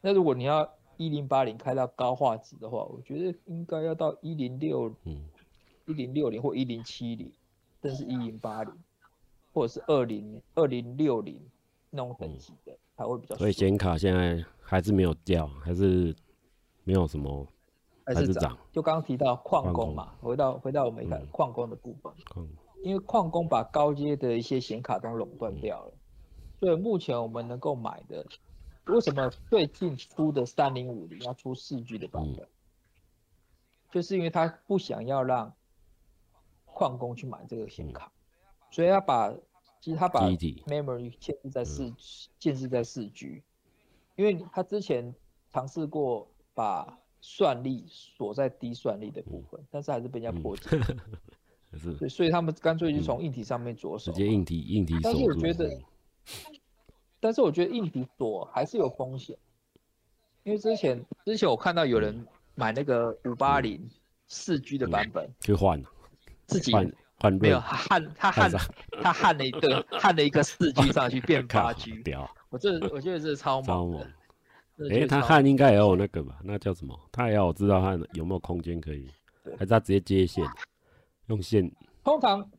[0.02, 5.26] 那如果你要一零八零开到高画质的话，我觉得应该要到一零六，嗯
[5.86, 7.32] 一零六零或一零七零，
[7.86, 8.74] 甚至一零八零，
[9.54, 11.40] 或者是二零二零六零
[11.92, 13.36] 那种等级的，才会比较。
[13.36, 16.16] 所以显卡现在还是没有掉，还是
[16.84, 17.48] 没有什么，
[18.06, 18.58] 还是涨。
[18.72, 22.12] 就刚刚提到矿工嘛，回到回到我们看矿工的部分，
[22.84, 25.94] 因为矿工把高阶的一些显卡都垄断掉了，
[26.60, 28.26] 所以目前我们能够买的。
[28.88, 32.48] 为什么最近出的三零五零要出四 G 的版本？
[33.92, 35.54] 就是因为他不想要让
[36.76, 38.12] 矿工去买这个显卡，
[38.70, 39.34] 所以他把
[39.80, 40.28] 其实他把
[40.68, 41.94] memory 限制在四
[42.40, 43.42] 限制在四 G，
[44.18, 45.16] 因为他之前
[45.52, 50.70] 尝试过把算力锁在低算力的部分，但是还是被人家破解。
[51.74, 54.94] 是，所以他们干脆就从硬体上面着手，直接硬体硬体。
[55.02, 55.80] 但是我觉得。
[57.20, 59.36] 但是我觉得硬体锁还是有风险，
[60.44, 63.90] 因为之前之前我看到有人买那个五八零
[64.28, 65.82] 四 G 的版本，去换
[66.48, 66.72] 自己
[67.18, 68.52] 换没有焊他焊
[69.02, 72.04] 他焊了一个焊了一个四 G 上去 变八 G，
[72.50, 74.08] 我这我觉得这是超 猛的。
[74.92, 76.38] 哎，他焊应该也有那个吧？
[76.44, 77.00] 那叫什么？
[77.12, 79.10] 他也要我知道他有没有空间可以，
[79.58, 80.46] 还是他直接接线
[81.28, 81.72] 用线？
[82.04, 82.50] 通常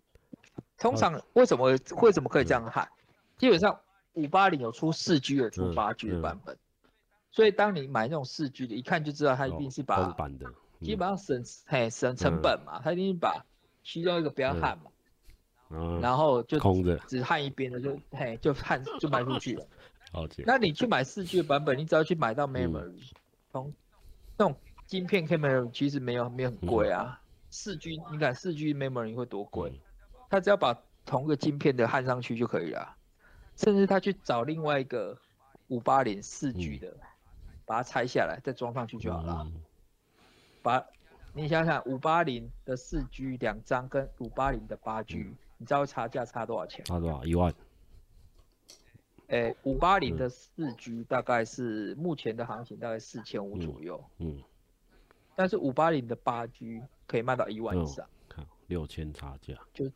[0.79, 2.89] 通常为什么为什么可以这样焊？
[3.39, 3.79] 基本上。
[4.17, 6.57] 五八零有出四 G 有，出八 G 的版本，
[7.31, 10.11] 所以当你买那种四 G 的，一看就知道他一定是把
[10.81, 13.45] 基本上省嘿省成本嘛，他一定是把
[13.87, 14.91] 其中一个不要焊嘛，
[16.01, 16.97] 然后就空着。
[17.07, 19.65] 只焊一边的就嘿就焊 就卖出去了。
[20.45, 23.13] 那你去买四 G 的版本，你只要去买到 memory，
[23.53, 23.73] 从
[24.37, 27.21] 那种晶片 memory 其实没有没有很贵啊，
[27.51, 29.81] 四 G 你看四 G memory 会多贵？
[30.29, 32.97] 他只要把同个晶片的焊上去就可以了。
[33.55, 35.17] 甚至他去找另外一个
[35.69, 36.93] 五八零四 G 的，
[37.65, 39.47] 把它拆下来再装上去就好了。
[40.63, 40.85] 把，
[41.37, 46.83] 你想想五八零的四 G 两张跟五八零的八 G，你知道差价差多少钱？
[46.87, 47.23] 差多少？
[47.27, 47.55] 一万。
[49.27, 54.03] 诶，五八零的四 G 大概是目前的行情大概四千五左右。
[54.17, 54.43] 嗯。
[55.35, 58.09] 但是五八零的八 G 可以卖到一万以上。
[58.31, 59.55] 看六千差价。
[59.75, 59.93] 就，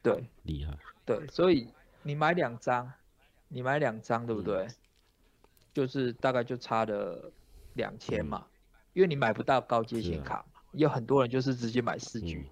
[0.00, 0.24] 对。
[0.44, 0.78] 厉害。
[1.04, 1.68] 对，所以。
[2.04, 2.92] 你买两张，
[3.46, 4.64] 你买两张，对不对？
[4.64, 4.74] 嗯、
[5.72, 7.30] 就是大概就差了
[7.74, 8.50] 两千嘛，嗯、
[8.94, 12.44] 因为你买不到高阶显卡，啊、有很多人就是直接买四 G、嗯。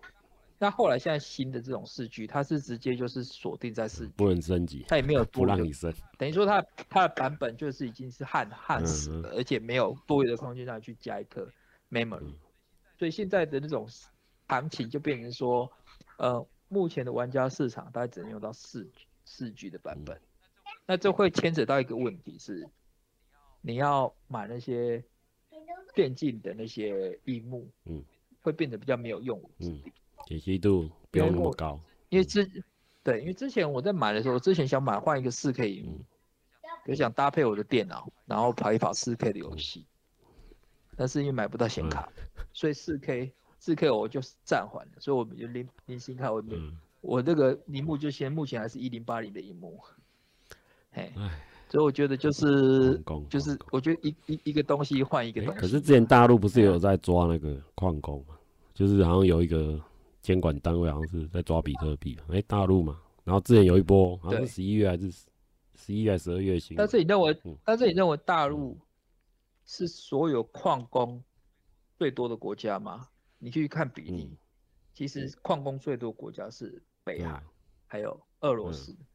[0.59, 11.49] 那后来现在新的这种四 G，它是直接就是锁定在四 G，不能升级，它也没有 多不让你升，等于说它它的版本就是已经是焊焊死了，嗯、而且没有多余的空间上去加一颗
[11.91, 12.35] memory，、嗯、
[12.99, 13.89] 所以现在的那种
[14.49, 15.71] 行情就变成说，
[16.19, 19.07] 呃，目前的玩家市场大概只能用到四 G。
[19.27, 20.21] 四 G 的版本，嗯、
[20.87, 22.69] 那这会牵扯到一个问题是，
[23.61, 25.05] 你要买那些
[25.95, 28.05] 电竞的那些荧幕，嗯，
[28.43, 29.93] 会变得比较没有用武之地，
[30.27, 31.81] 解析度不用那么高。
[32.09, 32.49] 因为之，
[33.03, 35.99] 对，因为之前我在买的时候，我之前想买换一个四 K 萤幕，
[36.87, 39.87] 就、嗯、想搭配我的电脑，然后跑一跑四 K 的游戏，
[40.23, 40.57] 嗯、
[40.97, 46.55] 但是因为买不到显卡，嗯、 所以四 K 四 K 我就暂缓了，所以我们就零零星卡我没。
[46.57, 46.79] 嗯。
[47.03, 49.81] 我这个萤幕就先目前还是一零八零的荧幕，
[50.91, 51.11] 嘿，
[51.71, 55.61] 所以我觉得就是就是我觉得一一一个东西换一个东西。
[55.61, 58.37] 可是之前大陆不是有在抓那个矿工嘛？
[58.75, 59.81] 就是好像有一个
[60.21, 63.01] 监管单位好像是在抓比特币，哎，大陆嘛。
[63.25, 65.11] 然后之前有一波好像是十一月还是
[65.75, 66.77] 十一月十二月新。
[66.77, 68.77] 但是你认为，但是你认为大陆
[69.65, 71.23] 是所有矿工
[71.97, 73.07] 最多的国家吗？
[73.39, 74.37] 你去看比例，
[74.93, 76.83] 其实矿工最多的国家是。
[77.03, 77.43] 北韩，
[77.87, 79.07] 还有俄罗斯，嗯、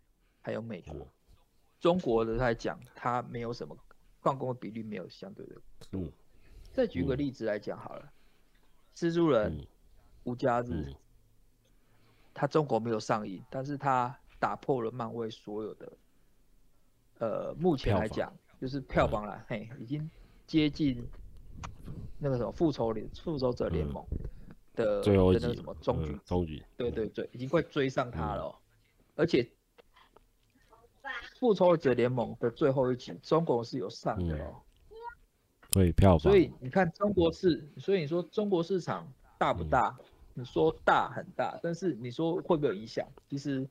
[0.42, 1.08] 还有美国，嗯、
[1.86, 3.78] 中国的来讲，它没有什么
[4.20, 5.56] 矿工的比例没有相对的。
[5.92, 6.12] 嗯。
[6.74, 8.12] 再举个例子来讲好了，
[8.96, 9.68] 蜘蛛人、
[10.24, 10.96] 无家日，
[12.34, 15.94] 它中国没有上映，但是它打破了漫威所有的，
[17.20, 20.10] 呃，目前来讲就是票房了，嘿，已经
[20.48, 21.08] 接近
[22.18, 24.04] 那个什么复仇联复仇者联盟。
[24.74, 28.60] 的最后一的那个什么终局，终、嗯、局，对对对，已经快追上他了、
[29.14, 29.48] 而且
[31.46, 34.66] 复仇者联盟的最后一集，中国是有上的哦、喔，
[35.74, 39.96] 所、嗯、以票房，所以你看中国市，所以你说中国市场大不大？
[40.00, 43.08] 嗯、你说大很大，但是你说会不会有影响？
[43.30, 43.68] 其实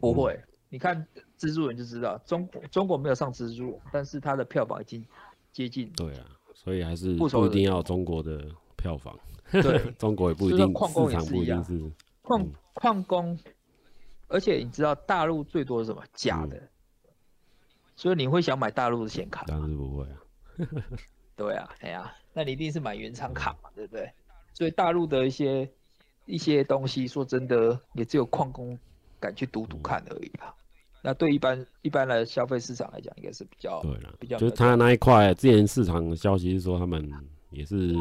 [0.00, 0.32] 不会。
[0.32, 1.06] 嗯、你看
[1.38, 5.06] 蜘蛛人就知道，中国中国没有上蜘蛛，但是它的票房已经
[5.52, 5.92] 接近。
[5.92, 8.44] 对啊，所以还是不一定要中国的
[8.76, 9.16] 票房。
[9.52, 11.80] 对， 中国也不一定，矿工不一定是
[12.22, 12.44] 矿
[12.74, 13.38] 矿工，
[14.28, 16.68] 而且你知道大陆最多是什么假的、嗯，
[17.96, 19.44] 所以你会想买大陆的显卡？
[19.46, 20.16] 当然不会啊。
[21.36, 24.12] 对啊，哎呀、啊，那你一定是买原厂卡嘛、嗯，对不对？
[24.54, 25.70] 所以大陆的一些
[26.26, 28.78] 一些东西，说真的，也只有矿工
[29.18, 30.54] 敢去赌赌看而已啊。
[30.58, 37.10] 嗯、那对一般一般的消费市场来讲，应该是比较对了，比较就是他那一块，之前市场的消息是说他们。
[37.50, 37.94] 也是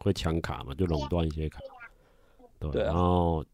[0.00, 1.60] 会抢卡嘛，就垄断一些卡，
[2.58, 3.44] 对，然后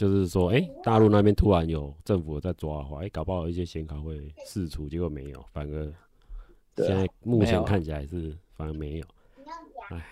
[0.00, 5.92] 就是说，哎、欸，大陆那边突然有政府在抓的话，哎、欸，搞不好一些显卡会释出，结果没有，反而
[6.76, 9.04] 现在目前看起来是反而没有。
[9.90, 10.02] 哎，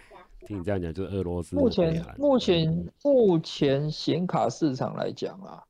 [0.47, 5.65] 听你这样讲，就是俄罗斯目前目前目前显卡市场来讲啊，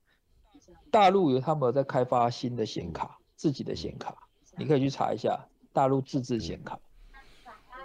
[0.91, 5.39] 大陆有他们有在开发新的显卡，嗯、自己的显卡、嗯，你可以去查一下
[5.73, 6.75] 大陆自制显卡。
[6.75, 6.81] 嗯。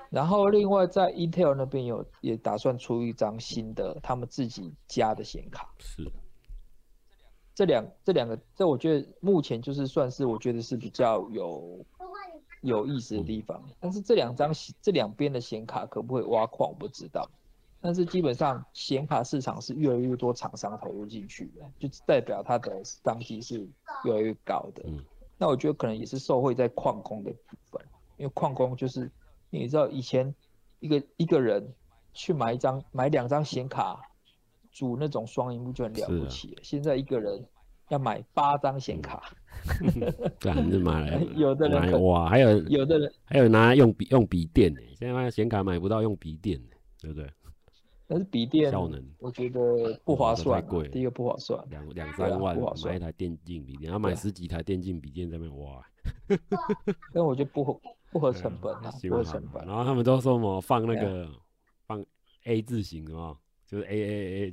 [0.09, 6.11] 然后另外在 Intel 那边有也打算出一张新的他们自己家的显卡，是。
[7.55, 11.85] 这两这两个这我觉得目前就是算是我觉得是比较有
[12.61, 17.29] 有意思的地方，但是这两张这两边的显卡可不可以挖矿我不知道，
[17.81, 23.67] 但是基本上显卡市场是越来越多厂商投入进去的，就代表它的商机是
[24.05, 24.83] 越来越高的。
[25.37, 27.81] 那我觉得可能也是受惠在矿工的部分，
[28.17, 29.11] 因为矿工就是。
[29.55, 30.33] 你知道以前
[30.79, 31.75] 一个一个人
[32.11, 34.01] 去买一张买两张显卡
[34.73, 37.41] 组那种双萤幕就很了不起了，啊，现在一个人
[37.89, 39.31] 要买八张显卡，
[40.39, 46.59] 这样子买来 有的人哇，还有有的人还有拿来用笔用笔电呢，现在显卡买不到用笔电，
[46.99, 47.29] 对不对？
[48.05, 55.81] 但是笔电效能我觉得不划算，啊，贵，第一个不划算，两两三万买一台电竞笔电，要买十几台电竞笔电在那边挖，
[57.13, 57.79] 但我觉得不。
[58.13, 59.65] 不合成本啊，不合成本。
[59.65, 61.27] 然后他们都说什么放那个
[61.87, 62.05] 放
[62.43, 63.35] A 字形啊，
[63.67, 64.51] 就是 A A A。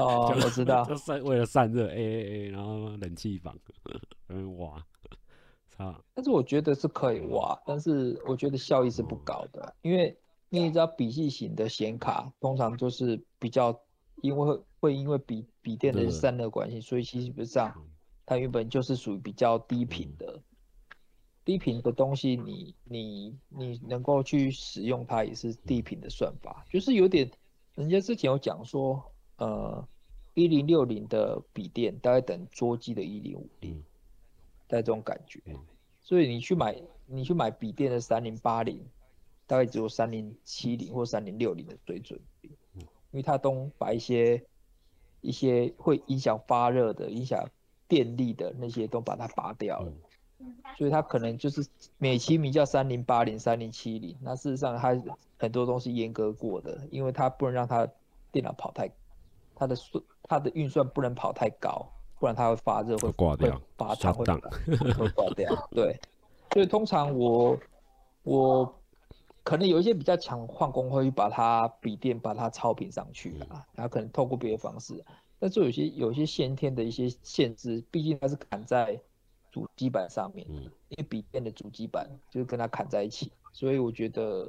[0.00, 3.58] 哦， 我知道，就散为了散热 A A A，然后冷气房
[4.28, 4.84] 嗯，哇，
[5.68, 5.94] 操。
[6.14, 10.16] 但是我觉得是可以挖，但是我觉得效益是不高的，因为
[10.48, 13.78] 你知道笔记型的显卡通常就是比较，
[14.22, 17.74] 因为会会因为笔笔电的散热关系，所以基本上
[18.24, 20.40] 它原本就是属于比较低频的。
[21.44, 27.28] 低频的东西你，你你你能够去使用它，也是低频的算法，就是有点，
[27.74, 29.02] 人家之前有讲说，
[29.36, 29.86] 呃，
[30.34, 33.82] 一零六零的笔电大概等桌机的一零五零，
[34.66, 35.40] 带这种感觉，
[36.02, 38.78] 所以你去买你去买笔电的三零八零，
[39.46, 42.20] 大概只有三零七零或三零六零的水准，
[42.74, 44.44] 因为它都把一些
[45.20, 47.48] 一些会影响发热的、影响
[47.88, 49.92] 电力的那些都把它拔掉了。
[50.76, 51.64] 所以它可能就是
[51.98, 54.92] 美其名叫三零八零、三零七零，那事实上它
[55.42, 57.84] 很多东西严格过的，因为它不能让它
[58.30, 58.88] 电脑跑太，
[59.56, 61.84] 它的速它的运算不能跑太高，
[62.20, 65.52] 不然它会发热会挂掉，发烫会会挂掉。
[65.74, 65.98] 对，
[66.52, 67.58] 所以通常我
[68.22, 68.72] 我
[69.42, 75.04] 可能有一些比较强矿工会把它笔电把它超频上去啊，然后可能透过别的方式，
[75.40, 79.00] 但是有些有些先天的一些限制，毕竟它是砍在。
[79.50, 84.48] 主机板上面，因为笔电的主机板就是跟它砍在一起，所以我觉得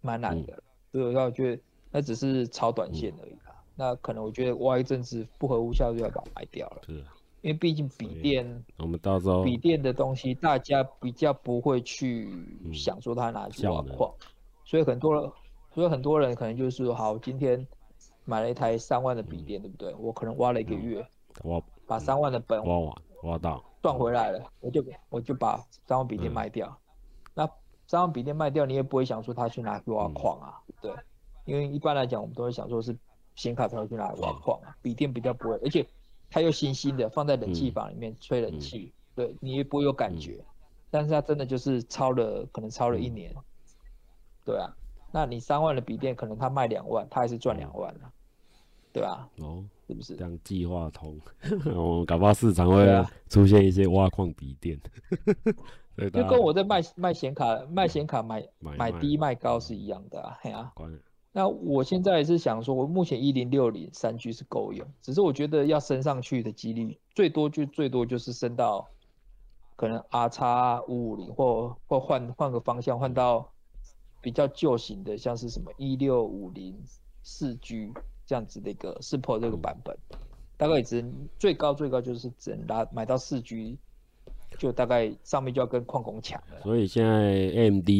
[0.00, 0.62] 蛮难的。
[0.92, 3.54] 所以我觉得那只是超短线而已啦。
[3.76, 6.82] 那可能我觉得挖一阵子不合无效就要把它卖掉了。
[6.86, 6.92] 是，
[7.40, 12.30] 因为毕竟笔电，我们到时候笔电的东西大家比较不会去
[12.74, 14.12] 想说它拿去挖矿，
[14.64, 15.32] 所以很多人，
[15.74, 17.66] 所以很多人可能就是说，好，今天
[18.24, 19.94] 买了一台三万的笔电，对不对？
[19.94, 21.06] 我可能挖了一个月，
[21.44, 23.64] 挖把三万的本挖完，挖到。
[23.82, 25.56] 赚回来了，我就我就把
[25.86, 26.78] 三万笔电卖掉。
[27.90, 30.94] 三万笔电卖掉，你也不会想说他去拿去挖矿啊、嗯，对，
[31.44, 32.96] 因为一般来讲，我们都会想说是
[33.34, 35.84] 显卡才会去拿来挖矿啊，笔、嗯、电比较不会，而且
[36.30, 40.36] 它又新新的，放在冷气房里面吹冷气、嗯，对你也不会有感觉。
[40.38, 40.46] 嗯、
[40.88, 43.42] 但是它真的就是超了，可能超了一年，嗯、
[44.44, 44.72] 对啊，
[45.10, 48.12] 那你三万的笔电，可能他卖两万，他还是赚两万啊，
[48.92, 49.28] 对啊。
[49.38, 49.64] 哦。
[49.90, 50.16] 是不是？
[50.16, 51.18] 这样计划通？
[51.74, 52.86] 我 们搞不好市场会
[53.28, 54.78] 出现一些挖矿笔电，
[55.96, 60.72] 对，就跟我在卖卖显卡、卖显卡买买低卖高是一样的啊，嘿啊，
[61.32, 68.88] 那我现在也是想说，我目前一零六零三 G 是够用，只是我觉得要升上去的几率最多就最多就是升到
[69.76, 73.50] 可能 R 叉五五零或或换换个方向换到
[74.20, 76.76] 比较旧型的，像是什么一六五零
[77.22, 77.92] 四 G
[78.30, 79.92] 这样子的一个 Super 这个版本，
[80.56, 83.76] 大概只能最高最高就是只能拿买到四 G，
[84.56, 86.60] 就大概上面就要跟矿工抢了。
[86.62, 87.90] 所以现在 AMD。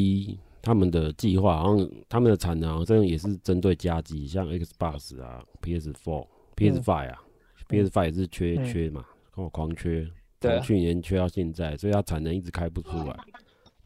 [0.62, 7.24] 他们的计划好像他们的产能好像也是针对家机，像 Xbox 啊、PS4、PS5 啊、
[7.70, 9.02] 嗯、PS5 也是缺、嗯、缺嘛，
[9.52, 10.06] 狂缺，
[10.38, 13.16] 从去年缺到现在，所以它产能一直开不出来。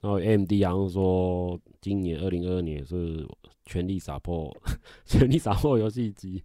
[0.01, 3.25] 然后 AMD 好像说今年二零二二年是
[3.65, 4.55] 全力撒破，
[5.05, 6.43] 全力撒破游戏机。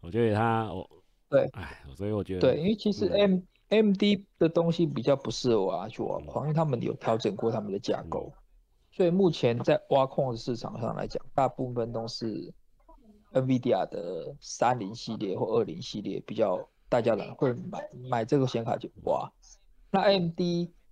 [0.00, 0.88] 我觉得它，我
[1.28, 4.02] 对，哎，所以我觉得对，因为其实 M AMD
[4.38, 8.32] 的东西比较不适合我去挖矿，因为他们有调整过他们的架构。
[8.92, 12.52] 所以目前在挖矿的市场上来讲，大部分都是
[13.32, 19.30] NVIDIA 的三零系列或二零系列比较大家人会买买这个显卡去挖。
[19.90, 20.40] 那 AMD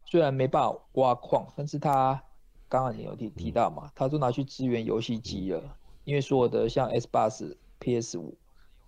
[0.06, 2.22] 虽然没办法挖矿，但是它
[2.68, 8.36] 刚刚你有提提到嘛，他都拿去支援游戏机了，因为所有的像 S 八十、PS 五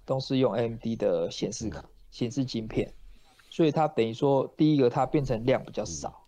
[0.04, 2.92] 都是用 AMD 的显示卡、显示晶片，
[3.50, 6.22] 所以它等于说第一个它变成量比较少，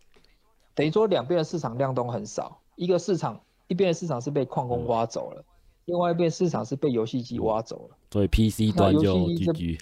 [0.75, 2.61] 等于说两边的市场量都很少。
[2.77, 5.45] 一个市场，一边的市场是被矿工挖走了，嗯、
[5.87, 7.97] 另外一边市场是被游戏机挖走了。
[8.13, 9.81] 所以 PC 端就 GG。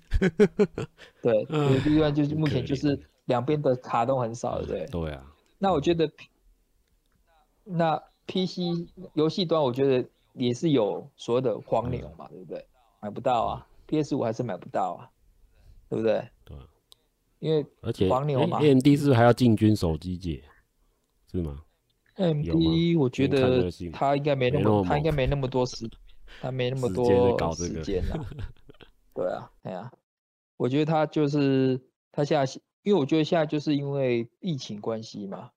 [1.20, 4.86] 对，游戏端就是 目前就是两边的卡都很少，对不对？
[4.86, 5.30] 对啊。
[5.58, 6.10] 那我觉得，
[7.68, 12.64] 那 PC 游戏端我觉得也是有所谓的黄牛嘛，对不对？
[13.00, 15.10] 买不到啊，PS 五还是买不到啊，
[15.88, 16.28] 对不对？
[16.44, 16.56] 对。
[17.38, 20.42] 因为而且黄牛嘛，AMD 是不是还要进军手机界，
[21.30, 21.60] 是吗
[22.14, 22.48] ？AMD
[22.98, 25.88] 我觉得他应该没那么，他应该没那么多时，
[26.40, 28.26] 他没那么多时间了。
[29.14, 29.92] 对啊，对啊，
[30.56, 31.78] 我觉得他就是
[32.10, 35.50] 他现在，因为我觉得现在就是因为疫情关系嘛，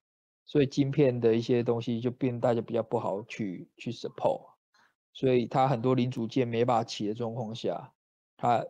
[0.49, 4.49] 所以晶片的一些东西就变大家比较不好去去 support，
[5.13, 7.93] 所以它很多零组件没办法起的状况下，
[8.35, 8.65] 它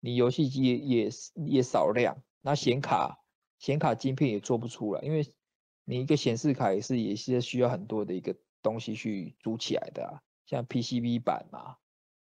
[0.00, 3.20] 你游戏机也也少量，那显卡
[3.58, 5.24] 显卡晶片也做不出来，因为。
[5.90, 11.76] 你一个显示卡也是也是需要很多的一个东西去组起来的啊，像 PCB 板嘛，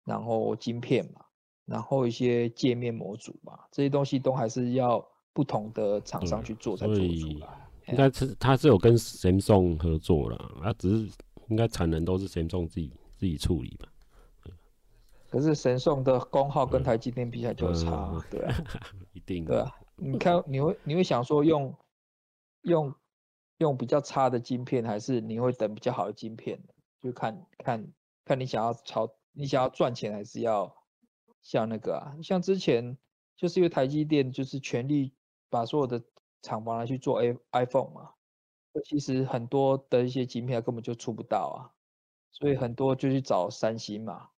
[0.05, 1.27] 然后晶片嘛，
[1.65, 7.66] 然后一些界面模组嘛，这些东西都还是要不同的厂商去做才做出来。
[7.89, 11.13] 应该是他是有跟 Samsung 合作了，他只是
[11.49, 13.89] 应该产能都是 Samsung 自己自己处理吧。
[15.29, 18.55] 可是 Samsung 的功耗跟台积电比起来就差，嗯、对啊，
[19.13, 19.73] 一定对啊。
[19.97, 21.75] 你看你会你会想说用
[22.63, 22.95] 用。
[23.59, 26.61] 用比较差的晶片，还是你会等比较好的晶片？
[27.01, 27.91] 就看看
[28.23, 30.71] 看你想要朝，你想要赚钱，还是要
[31.41, 32.15] 像那个啊？
[32.23, 32.99] 像之前
[33.35, 35.15] 就是因为台积电就是全力
[35.49, 36.05] 把所有的
[36.43, 38.11] 厂房来去做 i iPhone 嘛，
[38.85, 41.73] 其实很多的一些晶片根本就出不到啊，
[42.31, 44.29] 所以很多就去找三星嘛。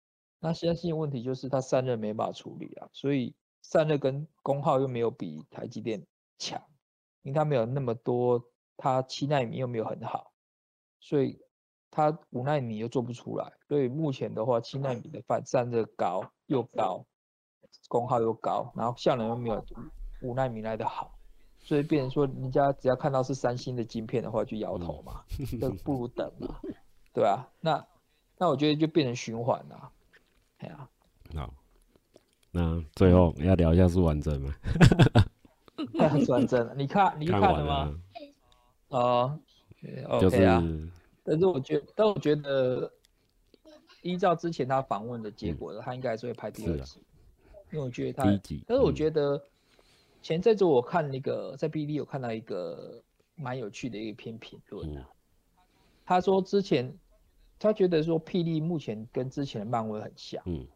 [0.40, 6.06] 那三星的问题就是它散热没办法处理啊，所以散热跟功耗又没有比台积电
[6.38, 6.62] 强，
[7.22, 8.44] 因为它没有那么多。
[8.80, 10.32] 它七纳米又没有很好，
[11.00, 11.42] 所以
[11.90, 13.52] 它五纳米又做不出来。
[13.66, 17.04] 所以目前的话，七纳米的反散热高又高，
[17.88, 19.66] 功耗又高，然后效能又没有
[20.22, 21.17] 五纳米来的好，
[21.68, 25.22] 所以变成说，人家只要看到是三星的晶片的话，就摇头嘛，
[25.60, 26.58] 就不如等嘛，
[27.12, 27.86] 对啊，那
[28.38, 29.92] 那我觉得就变成循环了，
[30.60, 30.88] 哎呀，
[31.34, 31.52] 好，
[32.52, 34.54] 那最后要聊一下是完整吗？
[36.24, 38.00] 是完整，你看你看了吗？
[38.88, 39.38] 哦、
[39.82, 40.88] uh,，OK 啊，就是、
[41.22, 42.90] 但是我觉得，但我觉得，
[44.00, 46.98] 依照之前他访问的结果，嗯、他应该还是会拍第二集，
[47.52, 48.24] 啊、因为我觉得他，
[48.66, 49.38] 但是我觉得
[50.28, 53.02] 前阵子我看那个在 BD 有看到一个
[53.34, 55.02] 蛮有趣的一篇评论、
[56.04, 56.94] 他说之前
[57.58, 60.66] 他觉得说霹雳目前跟之前的漫威很像，嗯，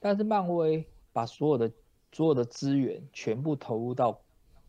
[0.00, 1.70] 但是漫威把所有的
[2.10, 4.20] 所有的资源全部投入到。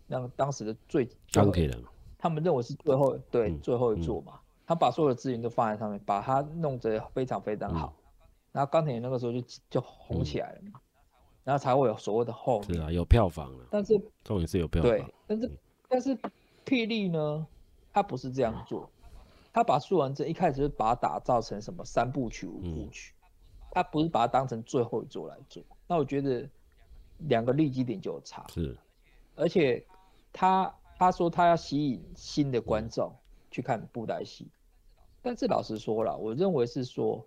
[0.05, 1.83] 那当时的最钢铁人，
[2.19, 10.81] 他们认为是最后对、嗯、最后一座嘛、嗯，他把所有的资源都放在上面，把它弄得非常非常好，嗯、然后钢铁人那个时候就就红起来了嘛、嗯，
[11.45, 16.17] 然后才会有所谓的后面，是啊，有票房了，但是重点是有票房，对，但是、嗯、但是
[16.65, 17.47] 霹雳呢，
[17.93, 18.89] 他不是这样做，
[19.53, 23.13] 他把素还真一开始就把它打造成什么三部曲五部曲，
[23.71, 26.45] 他、嗯、不是把它当成最后一座来做，那我觉得
[27.19, 28.77] 两个利基点就有差，是，
[29.35, 29.81] 而且。
[30.37, 33.09] 他他说他要吸引新的观众
[33.49, 34.45] 去看布袋戏，
[35.21, 37.25] 但是老实说了，我认为是说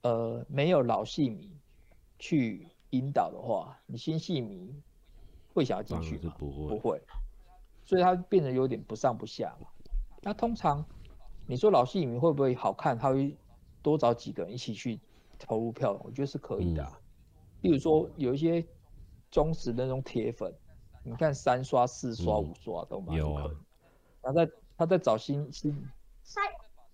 [0.00, 1.48] 呃没有老戏迷
[2.18, 4.74] 去引导的话，你新戏迷
[5.52, 6.34] 会想要进去吗？
[6.38, 7.02] 不会，不会，
[7.84, 9.66] 所以它变得有点不上不下嘛。
[10.22, 10.84] 那通常
[11.46, 12.98] 你说老戏迷会不会好看？
[12.98, 13.36] 他会
[13.82, 15.00] 多找几个人一起去
[15.38, 16.98] 投入票，我觉得是可以的、啊。
[17.62, 18.64] 例、嗯、如说有一些
[19.30, 20.54] 忠实的那种铁粉，
[21.02, 23.56] 你看三刷、四刷、五刷都蛮有可能。
[24.22, 25.88] 他在他在找新新，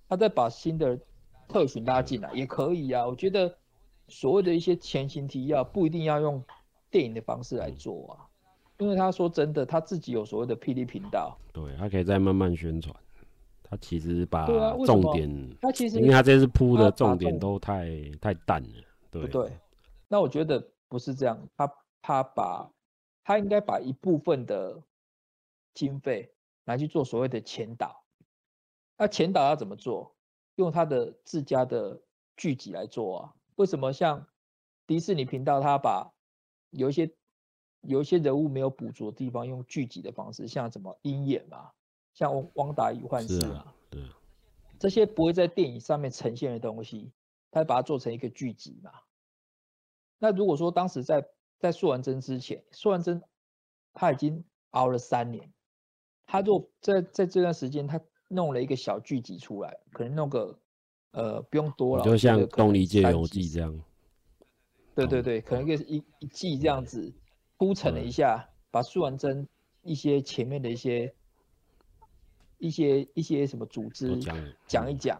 [0.09, 0.99] 他在把新的
[1.46, 3.07] 特群拉进来也可以啊。
[3.07, 3.55] 我觉得
[4.09, 6.42] 所谓的一些前情提要不一定要用
[6.90, 8.26] 电影的方式来做啊，
[8.78, 12.94] 因为他说真的，他自己有所谓的霹雳频道，对他可以再慢慢宣传。
[13.62, 14.46] 他其实把
[14.86, 17.86] 重点，他其实因为他这次铺的重点都太
[18.20, 19.52] 太淡了，对不对？
[20.09, 22.70] 那我觉得不是这样，他他把
[23.22, 24.82] 他应该把一部分的
[25.74, 26.32] 经费
[26.64, 28.02] 拿去做所谓的前导。
[28.96, 30.14] 那前导要怎么做？
[30.54, 32.00] 用他的自家的
[32.36, 33.34] 剧集来做啊？
[33.59, 34.24] 为什么像
[34.86, 36.12] 迪士尼频道，他把
[36.70, 37.12] 有一些
[37.80, 41.72] 有一些人物没有捕捉的地方，用剧集的方式，像什么鹰眼嘛？
[42.14, 44.00] 像《汪达与幻视》啊，对，
[44.78, 47.12] 这些不会在电影上面呈现的东西，
[47.50, 48.92] 他把它做成一个剧集嘛。
[50.18, 51.28] 那如果说当时在
[51.59, 53.20] 在素完真之前，素完真
[53.92, 55.52] 他已经熬了三年，
[56.26, 60.61] 他就在在这段时间他弄了一个小剧集出来，可能弄个
[61.12, 63.80] 呃不用多了，就像《东离界游记》这样。
[64.94, 67.12] 对对对，可能就是一一季这样子
[67.56, 69.46] 铺陈了一下，把素还真
[69.82, 71.14] 一些前面的一些。
[72.61, 74.18] 一些一些什么组织
[74.66, 75.16] 讲一讲，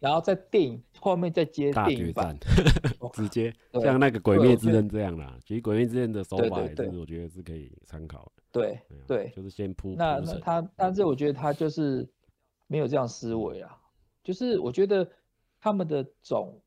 [0.00, 2.34] 然后在电影后面再接电影版，
[3.12, 5.36] 直接像那个《鬼灭之刃》这样啦。
[5.44, 8.42] 其实《鬼灭之刃》的手法也是，我觉得是可以参考的。
[8.50, 9.94] 对对，就是先铺。
[9.94, 12.08] 那那他，但是我觉得他就是
[12.66, 13.78] 没有这样思维啊。
[14.24, 15.08] 就是我觉得
[15.60, 16.60] 他们的总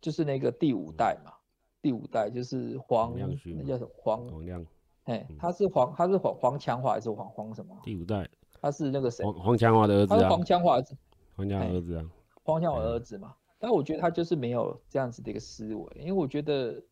[0.00, 1.32] 就是那个第五代嘛，
[1.80, 4.28] 第五代就是黄，那叫什么黄？
[4.28, 4.64] 黄亮。
[5.04, 7.76] 哎，他是黄，他是黄黄强华还是黄黄什么？
[7.82, 8.28] 第五代。
[8.60, 9.24] 他是那个谁？
[9.24, 10.16] 黄黄强华的儿子啊。
[10.16, 10.96] 他是黄强华儿子。
[11.34, 12.04] 黄强儿子啊。
[12.44, 13.34] 黄强华儿子嘛。
[13.58, 16.82] 但我觉得他就是没有这样子的一个思维，因为我觉得，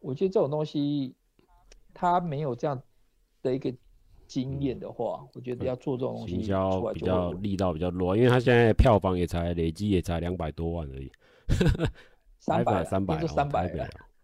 [0.00, 1.14] 我觉得这种东西，
[1.94, 2.82] 他没有这样
[3.42, 3.74] 的一个
[4.26, 11.10] 经验的话，嗯，我觉得要做这种东西，营销比较力道比较弱，因为他现在票房也才累计也才两百多万而已。
[12.38, 13.68] 三百三百三百。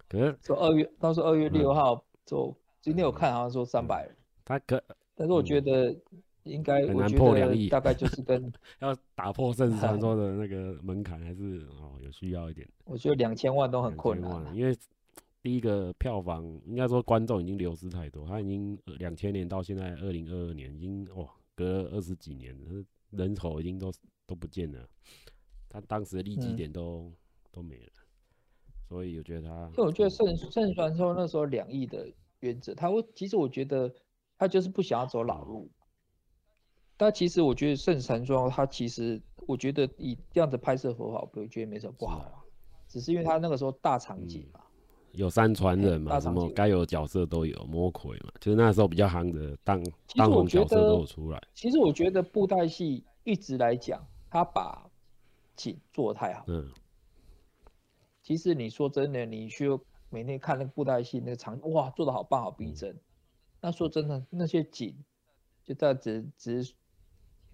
[0.08, 4.08] 可是说二月，到时候二月六号就，嗯，今天我看好像说三百。
[4.44, 4.82] 他可，
[5.14, 5.90] 但是我觉得。
[5.90, 6.00] 嗯
[6.44, 12.68] 应该很难破两亿，大概就是跟要打破甚至传说的那个门槛，还是哦有需要一点。
[12.84, 14.76] 我觉得两千万都很困难，因为
[15.42, 23.92] 第一个票房应该说观众已经流失太多，他已经两千年到现在二零二二年，已经哇隔了二十几年了，人口已经都
[24.26, 24.88] 都不见了，
[25.68, 27.14] 他当时的利基点都、嗯、
[27.50, 27.92] 都没了，
[28.88, 32.08] 所以我觉得他，就我觉得盛盛传说那时候两亿的
[32.40, 33.92] 原则，他会其实我觉得
[34.38, 35.70] 他就是不想要走老路。
[36.96, 42.38] 但其实我觉得《圣传说》它其实，我觉得以这样子拍摄手法，我觉得没什么不好啊。
[42.86, 44.61] 只是因为他那个时候大场景嘛，嗯、
[45.12, 49.82] 有三传人嘛，什么该有的角色都有，魔鬼嘛，就是那时候比较夯的当
[50.16, 51.42] 当红角色都有出来。
[51.54, 54.90] 其实我觉得布袋戏一直来讲，他把
[55.56, 56.44] 景做得太好。
[56.48, 56.70] 嗯。
[58.22, 59.68] 其实你说真的，你去
[60.10, 62.90] 每天看那个布袋戏那个场景，哇，做的好棒，好逼真。
[62.90, 63.00] 嗯、
[63.60, 64.96] 那说真的，那些景
[65.64, 66.72] 就在只只。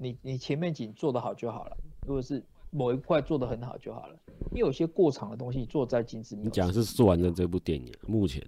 [0.00, 4.16] 你你前面景做的好就好了，如果是某一块做得很好就好了。
[4.50, 8.44] 你有些过场的东西做再精致，你讲的是《做完的》这部电影，目前，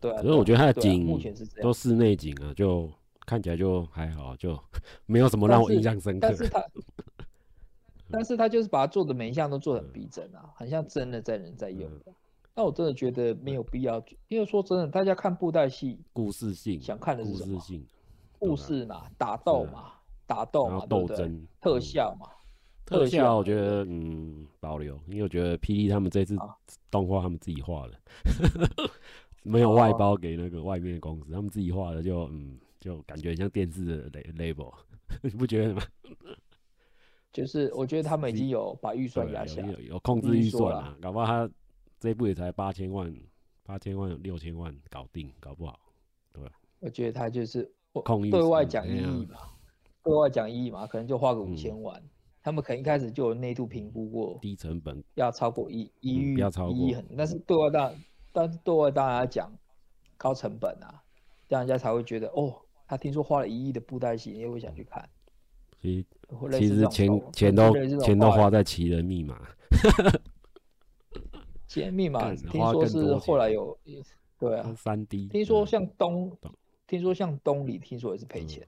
[0.00, 2.90] 对啊，可是我觉得它的景目前是都室内景啊，就
[3.26, 4.58] 看起来就还好，就
[5.06, 6.28] 没有什么让我印象深刻。
[6.28, 6.64] 但是它，
[8.10, 11.90] 但是它就是把它做的每一项都做得很逼真啊，很像真的在人在用。
[12.54, 17.54] 那我真的觉得没有必要，因为说真的，大家看布袋戏，故事性，想看的是什么？
[17.54, 17.86] 故事性，
[18.38, 19.92] 故事嘛，打斗嘛。
[20.26, 22.28] 打斗嘛，斗争特效嘛，
[22.84, 26.36] 特效我觉得嗯保留，因为我觉得霹雳他们这次
[26.90, 27.94] 动画他们自己画的，
[28.82, 28.90] 啊、
[29.44, 34.72] 没有外包给那个外面的公司，他们自己画的就嗯就感觉很像电视的 label，
[35.22, 35.82] 你不觉得吗？
[37.32, 41.48] 就是我觉得他们已经有把预算压下，有有控制预算啊，搞不好他
[42.00, 43.14] 这部也才八千万，
[43.62, 45.78] 八千万六千万搞定，搞不好，
[46.32, 46.50] 对吧？
[46.80, 49.48] 我觉得他就是控对外讲一亿吧。
[50.02, 52.10] 对外讲一亿嘛，可能就花个五千万，嗯，
[52.42, 57.94] 他们可能一开始就有内度评估过，低成本要超过一一亿，不要超过一亿很，但是对外当，
[58.32, 59.52] 但是对外当然要讲
[60.16, 61.02] 高成本啊，
[61.48, 62.54] 这样人家才会觉得哦，
[62.86, 65.08] 他听说花了一亿的布袋戏，你也会想去看。
[65.82, 66.06] 其实
[66.58, 69.40] 其实钱钱都钱都花在奇人密码。
[71.66, 73.78] 奇人密码听说是后来有，
[74.38, 75.28] 对啊，三 D。
[75.28, 76.36] 听说像东，
[76.86, 78.66] 听说像东里，听说也是赔钱。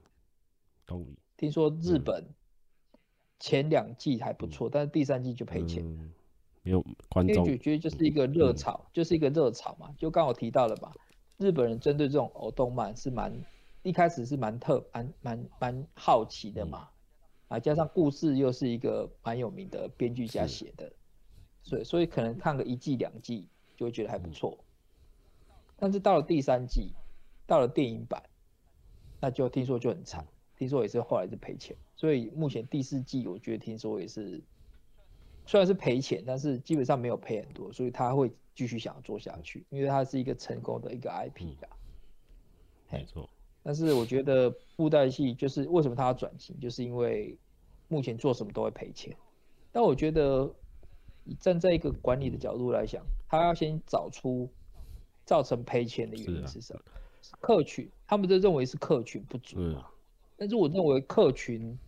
[0.85, 2.25] 东里，听说日本
[3.43, 5.83] 前两季还不错，但是第三季就赔钱。
[6.61, 9.93] 没有观众，觉得就是一个热潮，就是一个热潮嘛。
[9.97, 10.93] 就刚我提到了吧，
[11.35, 13.37] 日本人针对这种偶动漫是蛮
[13.81, 16.87] 一开始是蛮特蛮蛮蛮好奇的嘛，
[17.49, 20.89] 啊，加上故事又是一个蛮有名的编剧家写的。
[21.63, 24.57] 所以，所以可能看个一季两季就会觉得还不错，
[25.75, 26.93] 但是到了第三季，
[27.45, 28.23] 到了电影版，
[29.19, 30.25] 那就听说就很惨，
[30.57, 31.75] 听说也是后来是赔钱。
[32.03, 34.41] 所以目前第四季，我觉得听说也是，
[35.45, 41.69] 虽然是赔钱，但是基本上没有赔很多，所以他会继续想要做下去，因为它是一个成功的一个 IP 的。
[42.91, 43.29] 没错。
[43.63, 47.37] 但是我觉得布袋戏就是为什么他要转型，就是因为
[47.87, 49.15] 目前做什么都会赔钱。
[49.71, 50.53] 但我觉得。
[51.39, 54.49] 站在一个管理的角度来讲，他要先找出
[55.23, 56.81] 造成赔钱的原因是什么？
[57.21, 59.87] 是客群，他们都认为是客群不足嘛。
[60.35, 61.79] 但是我认为客群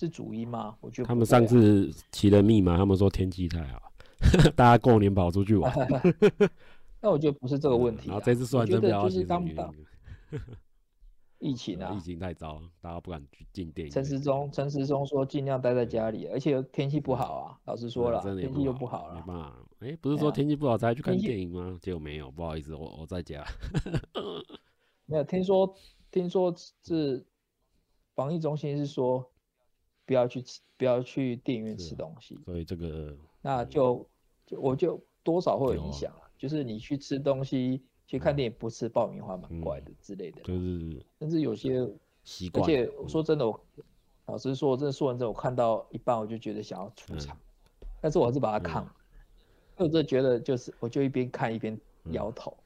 [0.00, 0.74] 是主因吗？
[0.80, 3.92] 我觉得、啊、他们上次提了密码，他们说天气太好，
[4.56, 5.70] 大家过年跑出去玩。
[7.02, 8.12] 那我觉得不是这个问题、啊。
[8.12, 9.44] 然后这次算真的就是当。
[11.42, 13.90] 疫情啊，疫情太糟，大家不敢去进电影。
[13.90, 17.58] 陈时中，陈时中说尽量待在家里，而且天气不好啊。
[17.64, 19.14] 老实说了，天气又不好了。
[19.14, 21.78] 没办法，哎、欸，不是说天气不好才去看电影吗？
[21.80, 23.42] 结果没有，不好意思，我我在家。
[25.06, 25.74] 没有听说，
[26.10, 27.24] 听说是
[28.14, 29.26] 防疫中心是说
[30.10, 32.36] 不要去吃，不要去电影院吃东西。
[32.44, 34.04] 所以这个那就
[34.44, 37.80] 就我就多少会有影响了，就是你去吃东西。
[38.10, 41.88] 去看电影不吃爆米花蛮怪的之类的，就是，甚至有些
[42.24, 42.60] 习惯。
[42.60, 43.64] 而且我说真的，我
[44.26, 47.38] 老实说，真的说完之后，我看到一半我就觉得想要出场，
[48.00, 48.92] 但是我还是把它看，了
[49.76, 52.56] 我这觉得就是，我就一边看一边摇头，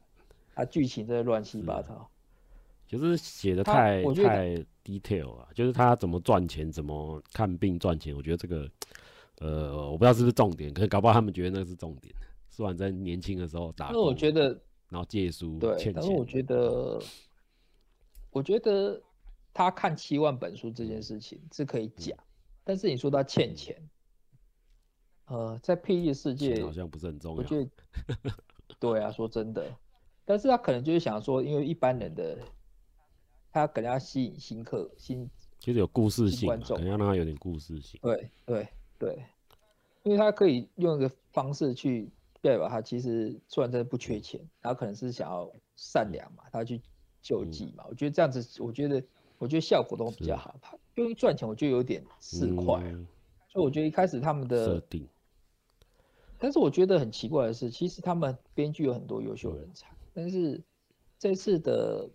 [0.54, 2.08] 啊，剧情真的乱七八糟，
[2.86, 8.70] 就是写的太太 detail 啊，就是他怎么赚钱，怎么看病赚钱，我觉得这个，
[9.40, 12.14] 呃，我不知道是不是重点，可是搞不好他们觉得那是重点，
[12.50, 14.60] 说完在年轻的时候打，那我觉得。
[14.90, 17.02] 然后借书，对，但是我觉得，
[18.30, 19.02] 我觉得
[19.52, 22.26] 他看七万本书这件事情是可以讲，嗯、
[22.62, 23.76] 但是你说他欠钱，
[25.24, 27.38] 呃，在 PE 世界好像不是很重要。
[27.38, 28.30] 我觉得，
[28.78, 29.66] 对啊，说真的，
[30.24, 32.38] 但是他可能就是想说，因为一般人的，
[33.54, 35.30] 他可能要吸引新客、新，
[35.60, 37.98] 其实有故事性，观众可能要让他有点故事性。
[38.02, 39.24] 对对对，
[40.02, 42.10] 因为他可以用一个方式去。
[42.42, 42.68] 代表？
[42.68, 46.78] 他其实虽然真的不缺钱，他可能是想要善良嘛，他去
[47.22, 47.86] 救济嘛。
[47.88, 49.02] 我觉得这样子，我觉得
[49.38, 50.54] 我觉得效果都比较好。
[50.60, 53.06] 他因为赚钱，我觉得有点市侩，
[53.48, 55.08] 所以我觉得一开始他们的设定。
[56.38, 60.62] 但是我觉得很奇怪的是，其实他们编剧有很多优秀人才，但是
[61.18, 62.06] 这次的，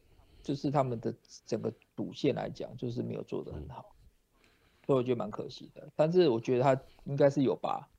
[0.41, 1.13] 就是他们的
[1.45, 3.95] 整个主线来讲，就是没有做得很好，
[4.85, 5.91] 所以我觉得蛮可惜的。
[5.95, 7.89] 但是我觉得他应该是有吧。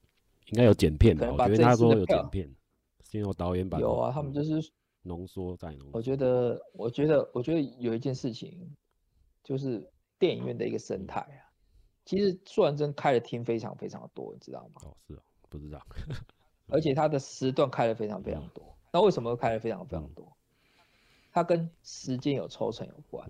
[0.46, 1.30] 应该有剪片的？
[1.32, 2.52] 我觉得他说有剪片，
[3.12, 4.72] 因为我导演版有啊，他们就是
[5.02, 5.90] 浓缩再浓缩。
[5.92, 8.74] 我觉得，我觉得，我觉得有一件事情，
[9.44, 9.88] 就是
[10.18, 11.46] 电影院的一个生态啊。
[12.04, 14.82] 其实素然真开的厅非常非常的多，你知道吗？
[14.84, 15.80] 哦，是哦，不知道。
[16.68, 18.64] 而且 他的时段开的非常非常多。
[18.92, 20.36] 那为什么会开的非常非常多？
[21.32, 23.28] 它跟时间有抽成有关。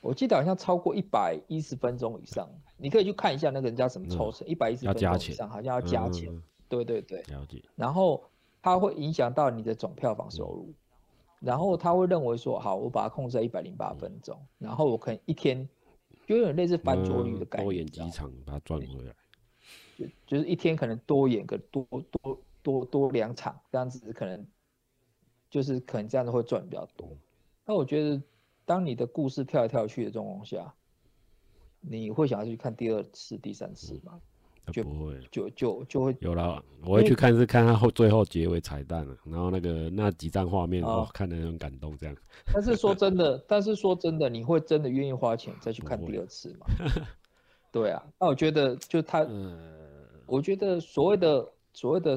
[0.00, 6.34] 我记得好像超过一百一十分钟以上，你可以去看一下那个人家什么抽成，一百一十分钟以上好像要加钱。
[6.34, 7.62] 嗯、对对对，了解。
[7.76, 8.24] 然后
[8.60, 10.74] 它会影响到你的总票房收入，
[11.38, 15.68] 然后他会认为说，好，我把它控制在一百零八分钟，然后我可能一天
[16.26, 19.14] 就有点类似翻桌率的概念，多演几场把它赚回来，
[19.96, 24.44] 就就是一天可能多演个多多多多两场这样子，可能
[25.52, 27.08] 就是可能这样子会赚比较多。
[27.64, 28.20] 那我觉得。
[28.64, 30.72] 当你的故事跳来跳去的状况下，
[31.80, 34.20] 你会想要去看第二次、第三次吗？
[34.72, 36.62] 就不会，就就就会有了。
[36.84, 42.16] 我会去看是看他后最后结尾彩蛋了，然后那个那几张画面哦，看得很感动这样。
[42.54, 46.66] 但是说真的，但是说真的，你会真的愿意花钱再去看第二次吗？
[47.72, 49.26] 对啊，那我觉得就他，
[50.24, 52.16] 我觉得所谓的所谓的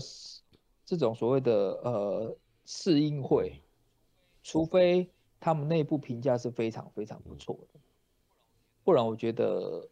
[0.85, 1.51] 这种所谓的
[1.83, 3.61] 呃试映会，
[4.43, 5.09] 除非。
[5.37, 7.79] 他们内部评价是非常非常不错的，
[8.83, 9.87] 不然我觉得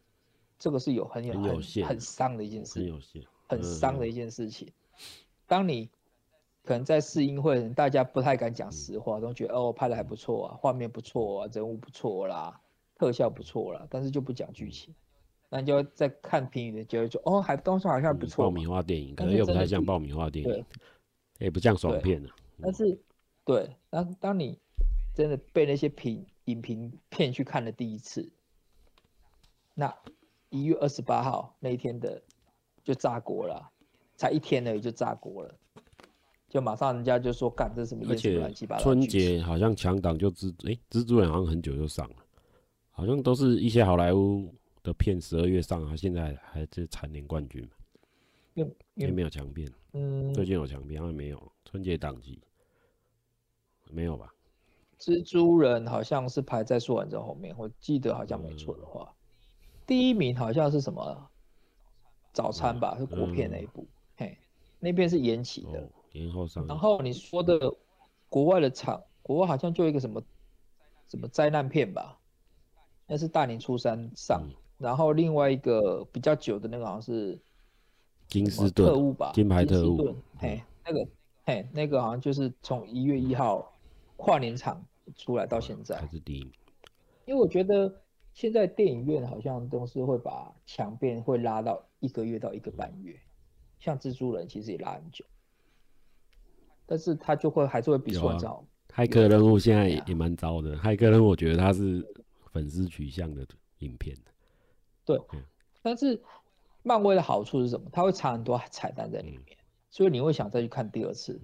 [0.57, 2.97] 这个是有很有很很伤的一件事，
[3.47, 4.71] 很伤的一件事情。
[5.45, 5.87] 当你
[6.63, 12.59] 可能在试映会，大家不太敢讲实话，都觉得哦拍的还不错啊，画面不错啊，人物不错啦，
[12.97, 14.95] 特效不错啦，但是就不讲剧情。
[15.49, 18.45] 那你就在看评语的觉得就哦，还东西好像不错。
[18.45, 20.65] 爆米花电影可能又不太像爆米花电影，
[21.37, 22.29] 也不像爽片了。
[22.61, 22.99] 但是，
[23.45, 24.59] 对，当当你
[25.13, 28.31] 真的被那些评影评骗去看了第一次，
[29.73, 29.93] 那
[30.49, 32.21] 一月二十八号那一天的
[32.83, 33.71] 就炸锅了，
[34.15, 35.55] 才一天而已就炸锅了，
[36.49, 38.05] 就马上人家就说干这什么？
[38.09, 42.15] 而且春节好像强档就蜘哎、欸，蜘蛛人好像很久就上了，
[42.91, 44.53] 好像都是一些好莱坞。
[44.83, 48.65] 的片十二月上啊，现在还是蝉联冠军嘛？
[48.95, 52.41] 也没有强片，嗯，最近有强片，好像没有春节档期
[53.91, 54.33] 没有吧？
[54.99, 61.29] 蜘蛛人好像是排在舒完之后面，我记得好像没错的话，嗯，第一名好像是什么
[62.31, 62.97] 早餐吧？
[62.97, 63.87] 是国片那一部，嗯，
[64.17, 64.37] 嘿，
[64.79, 66.65] 那边是延期的，延后上。
[66.65, 67.59] 然后你说的
[68.29, 70.23] 国外的厂，国外好像就一个什么
[71.07, 72.19] 什么灾难片吧？
[73.05, 74.41] 那是大年初三上。
[74.49, 77.39] 嗯然后另外一个比较久的那个好像是
[78.33, 81.07] 金斯顿特务吧，金牌特务，嘿，那个
[81.45, 83.71] 嘿，那个好像就是从一月一号
[84.17, 84.83] 跨年场
[85.15, 86.51] 出来到现在，还是第一名。
[87.25, 88.01] 因为我觉得
[88.33, 93.15] 现在电影院好像都是会把强片会拉到一个月到一个半月，
[93.77, 95.23] 像蜘蛛人其实也拉很久，
[96.87, 98.65] 但是他就会还是会比较早。
[98.89, 102.03] 骇客任务现在也也蛮糟的，骇客任务我觉得他是
[102.51, 103.45] 粉丝取向的
[103.77, 104.17] 影片。
[105.05, 105.19] 对，
[105.83, 106.19] 但是
[106.83, 107.89] 漫威的好处是什么？
[107.91, 109.57] 它会藏很多彩蛋在里面，
[109.89, 111.39] 所以你会想再去看第二次。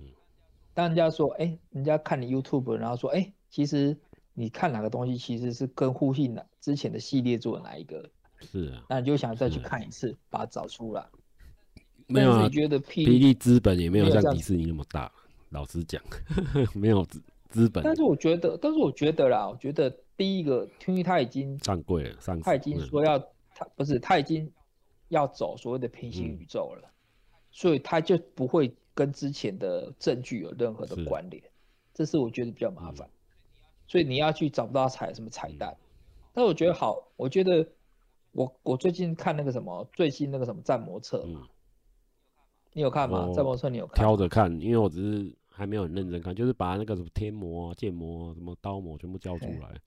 [0.73, 3.97] 当人家说，哎，人家看你 YouTube，然后说，哎，其实
[4.33, 8.09] 你看哪个东西其实是跟呼吸哪之前的系列做的哪一个？
[8.41, 11.05] 是啊，那你就想再去看一次，把它找出来。
[12.07, 15.11] 没有啊，你觉得霹雳资本也没有像迪士尼那么大，
[15.49, 16.01] 老实讲，
[16.75, 17.83] 没有资资本。
[17.83, 23.17] 但是我觉得，但是我觉得啦，我觉得第一个，因为他已经上柜了，上他已经说要。
[23.55, 24.49] 他不是，他已经
[25.09, 26.93] 要走所谓的平行宇宙了，嗯，
[27.51, 31.43] 所以他就不会跟之前的证据有任何的关联，
[31.93, 33.13] 这是我觉得比较麻烦，嗯。
[33.87, 37.67] 所以你要去找不到彩什么彩蛋，嗯，但我觉得好，我觉得
[38.31, 41.47] 我我最近看那个什么最新那个什么战魔册，嗯，
[42.73, 43.31] 你有看吗？
[43.33, 43.95] 战魔册你有看？
[43.95, 49.81] 挑着看，因为我只是还没有很认真看，就是把那个什么天魔、剑魔、什么刀魔全部交出来，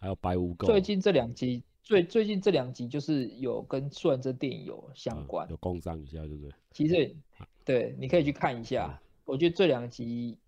[0.00, 0.66] 还有白无垢。
[0.66, 1.62] 最近这两集。
[1.84, 6.50] 最最近这两集就是有跟苏完真电影有相关，嗯、有工商一下，对不对？
[6.72, 7.14] 其实，
[7.62, 8.88] 对，你可以去看一下。
[8.90, 10.38] 嗯、我觉得这两集，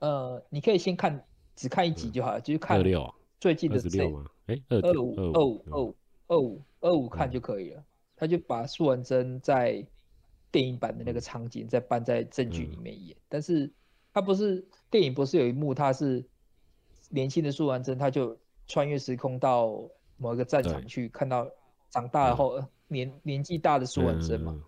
[0.00, 1.24] 呃，你可以先看，
[1.56, 2.78] 只看一集就好了，嗯、就是看
[3.40, 4.04] 最近的这。
[4.46, 5.96] 哎，二五二五二五
[6.26, 7.80] 二五二五看就可以了。
[7.80, 7.84] 嗯、
[8.14, 9.82] 他就把苏完真在
[10.50, 13.72] 电影版的那个场景再搬在正剧里面演，嗯、但是
[14.12, 16.22] 他不是电影，不是有一幕他是
[17.08, 19.88] 年轻的苏完真，他就穿越时空到。
[20.22, 21.50] 某一个战场去看到
[21.90, 24.62] 长大后、嗯、年年纪大的苏文生嘛、嗯，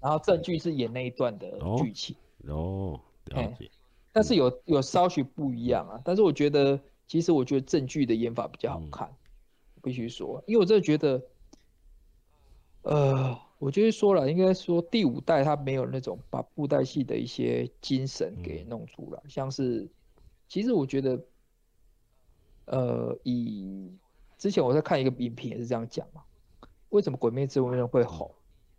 [0.00, 2.16] 然后正剧是演那一段的剧情。
[2.46, 3.68] 哦，了解，
[4.12, 6.78] 但是有有稍许不一样啊，但是我觉得
[7.08, 11.22] 其实我觉得正剧的演法比较好看，嗯、必须说，因为我真的觉得，
[12.82, 19.88] 呃，我就是说了，应该说第五代他没有那种把布袋戏的一些精神给弄出来，嗯、像是
[20.46, 21.24] 其实我觉得，
[22.66, 23.90] 呃，以
[24.44, 26.20] 之前我在看一个影评也是这样讲嘛，
[26.90, 28.30] 为什么鬼灭之刃会红？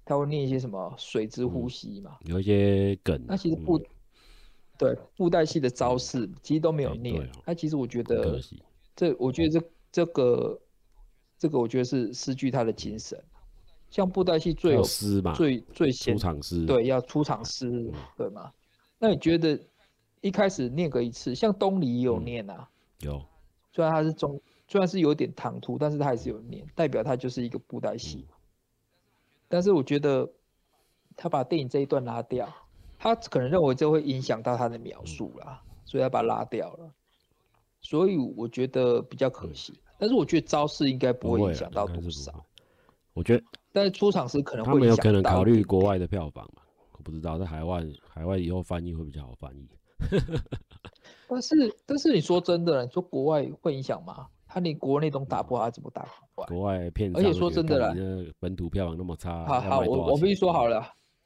[0.05, 2.20] 他会念一些什么水之呼吸嘛？
[2.26, 3.20] 有一些梗。
[3.28, 3.86] 那其实布、嗯、
[4.78, 7.28] 对布袋戏的招式其实都没有念。
[7.47, 8.39] 那、欸、其实我觉得
[8.95, 10.61] 这，我觉得这这个
[11.36, 13.20] 这个我觉得是失去他的精神。
[13.89, 18.53] 像布袋戏最有诗嘛，最最先出场诗，对，要出场诗，对吗？
[18.99, 19.59] 那你觉得
[20.22, 22.70] 一开始念个一次，像东离也有念啊，
[23.01, 23.26] 嗯、有，
[23.72, 24.39] 虽然他是中。
[24.68, 28.28] 虽然是有点唐突，但是他还是有念，代表他就是一个布袋戏。
[29.47, 30.30] 但是我觉得
[31.16, 32.51] 他把电影这一段拉掉，
[32.97, 36.91] 他可能认为这会影响到他的描述啦，所以他把它拉掉了。
[37.82, 39.80] 所以我觉得比较可惜。
[39.99, 42.43] 但是我觉得招式应该不会影响到多少。
[43.13, 46.63] 我觉得，但是出场时可能会他们有可能考虑国外的票房嘛？
[46.93, 49.70] 我不知道，在海外海外以后翻译会比较好翻译。
[51.30, 54.28] 但是但是你说真的，你说国外会影响吗？
[54.56, 56.47] 他连国内都打不好，他怎么打国外？
[56.47, 57.93] 国外片，而且说真的啦，
[58.39, 59.45] 本土票房那么差。
[59.45, 60.82] 好好，我我必须说好了，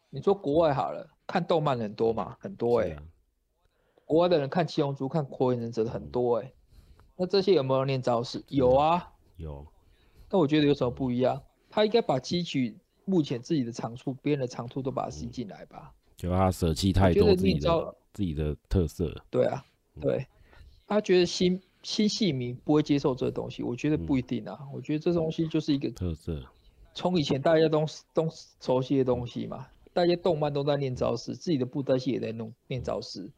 [0.10, 3.04] 你说国外好了，看动漫很多嘛，很多哎、欸啊。
[4.04, 6.54] 国外的人看七龙珠、看火影忍者的很多哎、欸，
[7.16, 8.44] 那这些有没有念招式？
[8.48, 9.64] 有啊，有。
[10.28, 11.40] 但我觉得有什么不一样？
[11.70, 12.76] 他应该把吸取
[13.06, 15.94] 目前自己的长处，别人的长处都把它吸进来吧。
[16.18, 19.14] 就他舍弃太多自己的自己的特色。
[19.30, 19.64] 对啊，
[20.02, 20.26] 对，
[20.88, 21.62] 他觉得新。
[21.82, 24.58] 新戏迷不会接受这个东西，我觉得不一定啊。
[24.62, 26.44] 嗯、我觉得这东西就是一个特色，
[26.94, 28.28] 从以前大家都都
[28.60, 33.30] 熟悉的东西嘛，大家动漫都在念招式，自己的布袋戏也在弄念招式。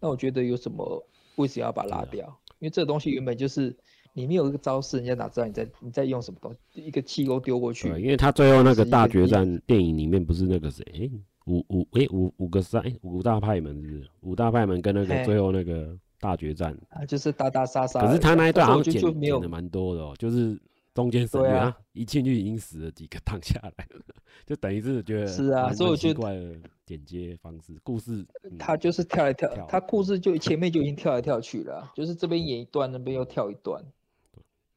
[0.00, 1.06] 那我觉得有什么
[1.36, 2.26] 为什么要把它拉掉？
[2.26, 3.74] 啊、因为这个东西原本就是
[4.12, 6.82] 你没有一个招式，人家哪知道你在你在用什么东西？
[6.82, 7.88] 一个气功丢过去。
[7.88, 10.84] 对，因为他最后那个大决战电影里面不是那个谁？
[10.92, 11.10] 哎，
[11.46, 14.10] 五五哎五五个三哎五大派门是不是？
[14.22, 15.96] 五大派门跟那个最后那个
[16.26, 18.00] 大决战啊，就是打打杀杀。
[18.00, 20.58] 可是他那一段好像剪剪的蛮多的哦，就是。
[20.96, 24.00] 中间省略啊，一进去已经死了几个，躺下来了，
[24.46, 26.56] 就等于是觉得是啊，所以我觉得
[26.86, 28.26] 剪接方式，故事
[28.58, 33.84] 他就是跳来跳，他故事就前面就已经跳来跳去了，就是这边演一段，那边又跳一段。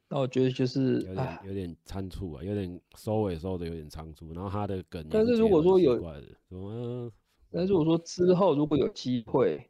[0.10, 6.02] 那我觉得就是有点有点仓促啊，有点收尾收的有点仓促，然后他的梗，但是如果说有什
[6.50, 7.10] 么，
[7.50, 9.69] 但是如果说之后如果有机会，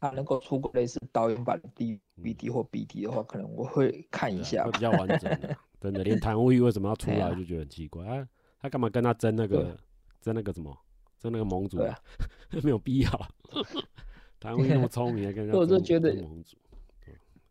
[0.00, 5.56] 他能够出过类似导演版的 DVD 或 BD 的话，可能我会看一下，会比较完整的。
[5.80, 8.28] 真的，连谭无欲为什么要出来就觉得很奇怪啊！
[8.60, 9.76] 他干嘛跟他争那个
[10.20, 10.76] 争那个什么
[11.20, 11.96] 争那个盟主啊？
[12.62, 13.28] 没有必要。
[14.40, 16.56] 谭无欲那么聪明，还跟人家争盟主。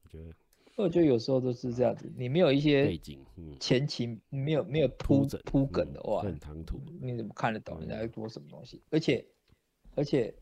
[0.04, 0.34] 我觉得，
[0.84, 3.26] 我觉得有时候都是这样子，你没有一些背景、
[3.60, 6.80] 前情，没有没有铺铺梗的话，很唐突。
[7.02, 8.82] 你怎么看得懂人家在做什么东西？
[8.90, 9.26] 而且
[9.96, 10.34] 而且，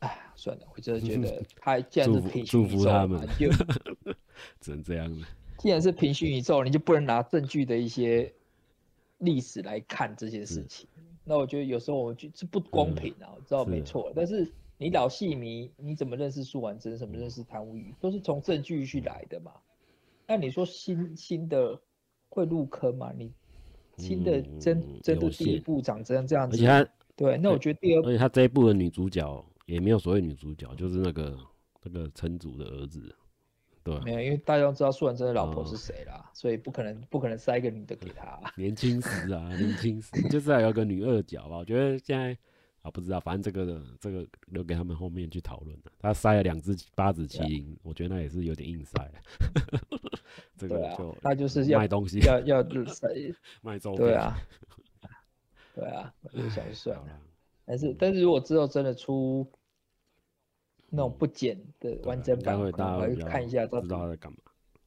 [0.00, 3.50] 哎，算了，我真的觉得 他既然是平行宇宙嘛，就
[4.60, 5.26] 只能这样了。
[5.58, 8.32] 既然是平行宇宙，你就不能拿证据的一些
[9.18, 10.88] 历史来看这些事情。
[11.24, 14.12] 那我觉得有时候我觉得是不公平啊，我知道没错。
[14.14, 16.96] 但是你老戏迷，你怎么认识苏婉珍？
[16.96, 17.92] 怎么认识谭无欲？
[18.00, 19.52] 都是从证据去来的嘛。
[20.26, 21.78] 那你说新新的
[22.28, 23.12] 会入坑吗？
[23.16, 23.32] 你
[23.96, 31.38] 新的真真的第一部长这样这样子，而且他对，那我觉得第二部，而且他这一部的女主角也没有所谓女主角，就是那个
[31.82, 33.14] 那个城主的儿子。
[33.84, 38.52] 对没有，因为大家都知道苏完真的老婆是谁啦，哦、所以不可能不可能塞一个女的给他、啊。
[38.56, 41.58] 年轻时啊，年轻时就是还有个女二角吧。
[41.58, 42.36] 我觉得现在
[42.80, 45.92] 啊，不知道，反正这个这个留给他们后面去讨论了。
[45.98, 49.10] 他塞了两只八子麒麟，啊、我觉得那也是有点硬塞。
[50.56, 53.08] 这个就他就是要卖东西，要要塞
[53.60, 54.08] 卖周边。
[54.08, 54.36] 对啊，
[55.76, 57.20] 对啊，我就想算了。
[57.64, 59.46] 但是但是如果之后真的出。
[60.90, 62.58] 那种不剪的完整版，
[63.26, 64.38] 看一下，知道他在干嘛。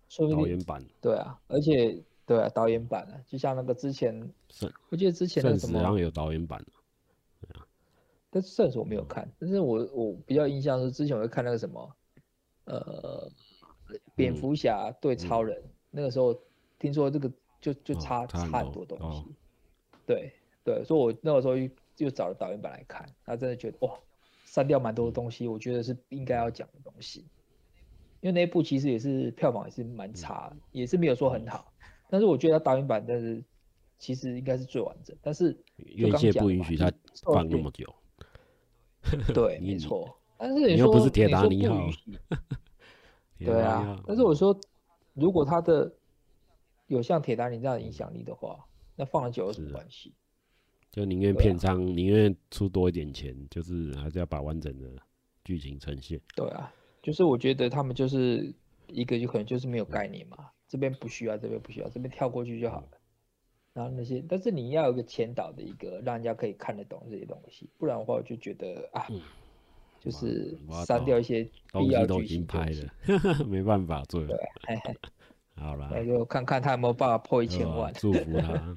[0.09, 4.29] 说不定导演版，对啊，而且对啊，导演版啊，就像那个之前，
[4.89, 6.61] 我记得之前那个什么，好像有导演版。
[7.39, 7.65] 对啊，
[8.29, 11.95] 但是我没有看，但是我我比较印象是之前我会看那个什么，
[12.65, 13.31] 呃，
[14.15, 16.37] 蝙蝠侠对超人，那个时候
[16.77, 17.31] 听说这个
[17.61, 19.25] 就就差差很多东西。
[20.05, 20.33] 对
[20.63, 23.97] 对，所以我那个时候又又找了导演版来看，他真的觉得哇。
[24.51, 27.21] 删掉蛮多的东西，我觉得是应该要讲的东西，
[28.19, 31.71] 因为那一部其实也是票房也是蛮差，也是没有说很好，
[32.09, 33.41] 但是我觉得他导演版，但是
[33.97, 36.91] 其实应该是最完整，但是院线不允许他
[37.23, 37.95] 放那么久，
[39.33, 41.89] 对，没错，但是你说又不是铁达 尼号，
[43.39, 44.59] 对啊，但是我说
[45.13, 45.89] 如果他的
[46.87, 48.65] 有像铁达尼这样的影响力的话，
[48.97, 50.13] 那放了久有什么关系？
[50.91, 54.89] 就宁愿片商宁愿出多一点钱，就是还是要把完整的
[55.45, 56.19] 剧情呈现。
[56.35, 56.69] 对啊，
[57.01, 58.53] 就是我觉得他们就是
[58.87, 62.87] 一个，就可能就是没有概念嘛，这边不需要，这边不需要，这边跳过去就好了。
[63.73, 69.07] 然后那些，但是你要有个前导的一个，让人家可以看得懂这些东西，不然的话，我就觉得啊，
[70.01, 72.91] 就是删掉一些必要剧情拍了，
[73.47, 74.25] 没办法做。
[74.27, 74.35] 对。
[75.61, 77.93] 好了，那就看看他有没有办法破一千万。
[77.93, 78.75] 祝福他。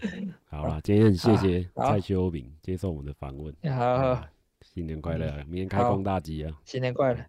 [0.58, 3.54] 好了，今天很谢谢蔡修炳接受我们的访问。
[3.74, 4.22] 好，
[4.60, 6.52] 新年快乐，明天开工大吉啊！
[6.64, 7.20] 新年快乐。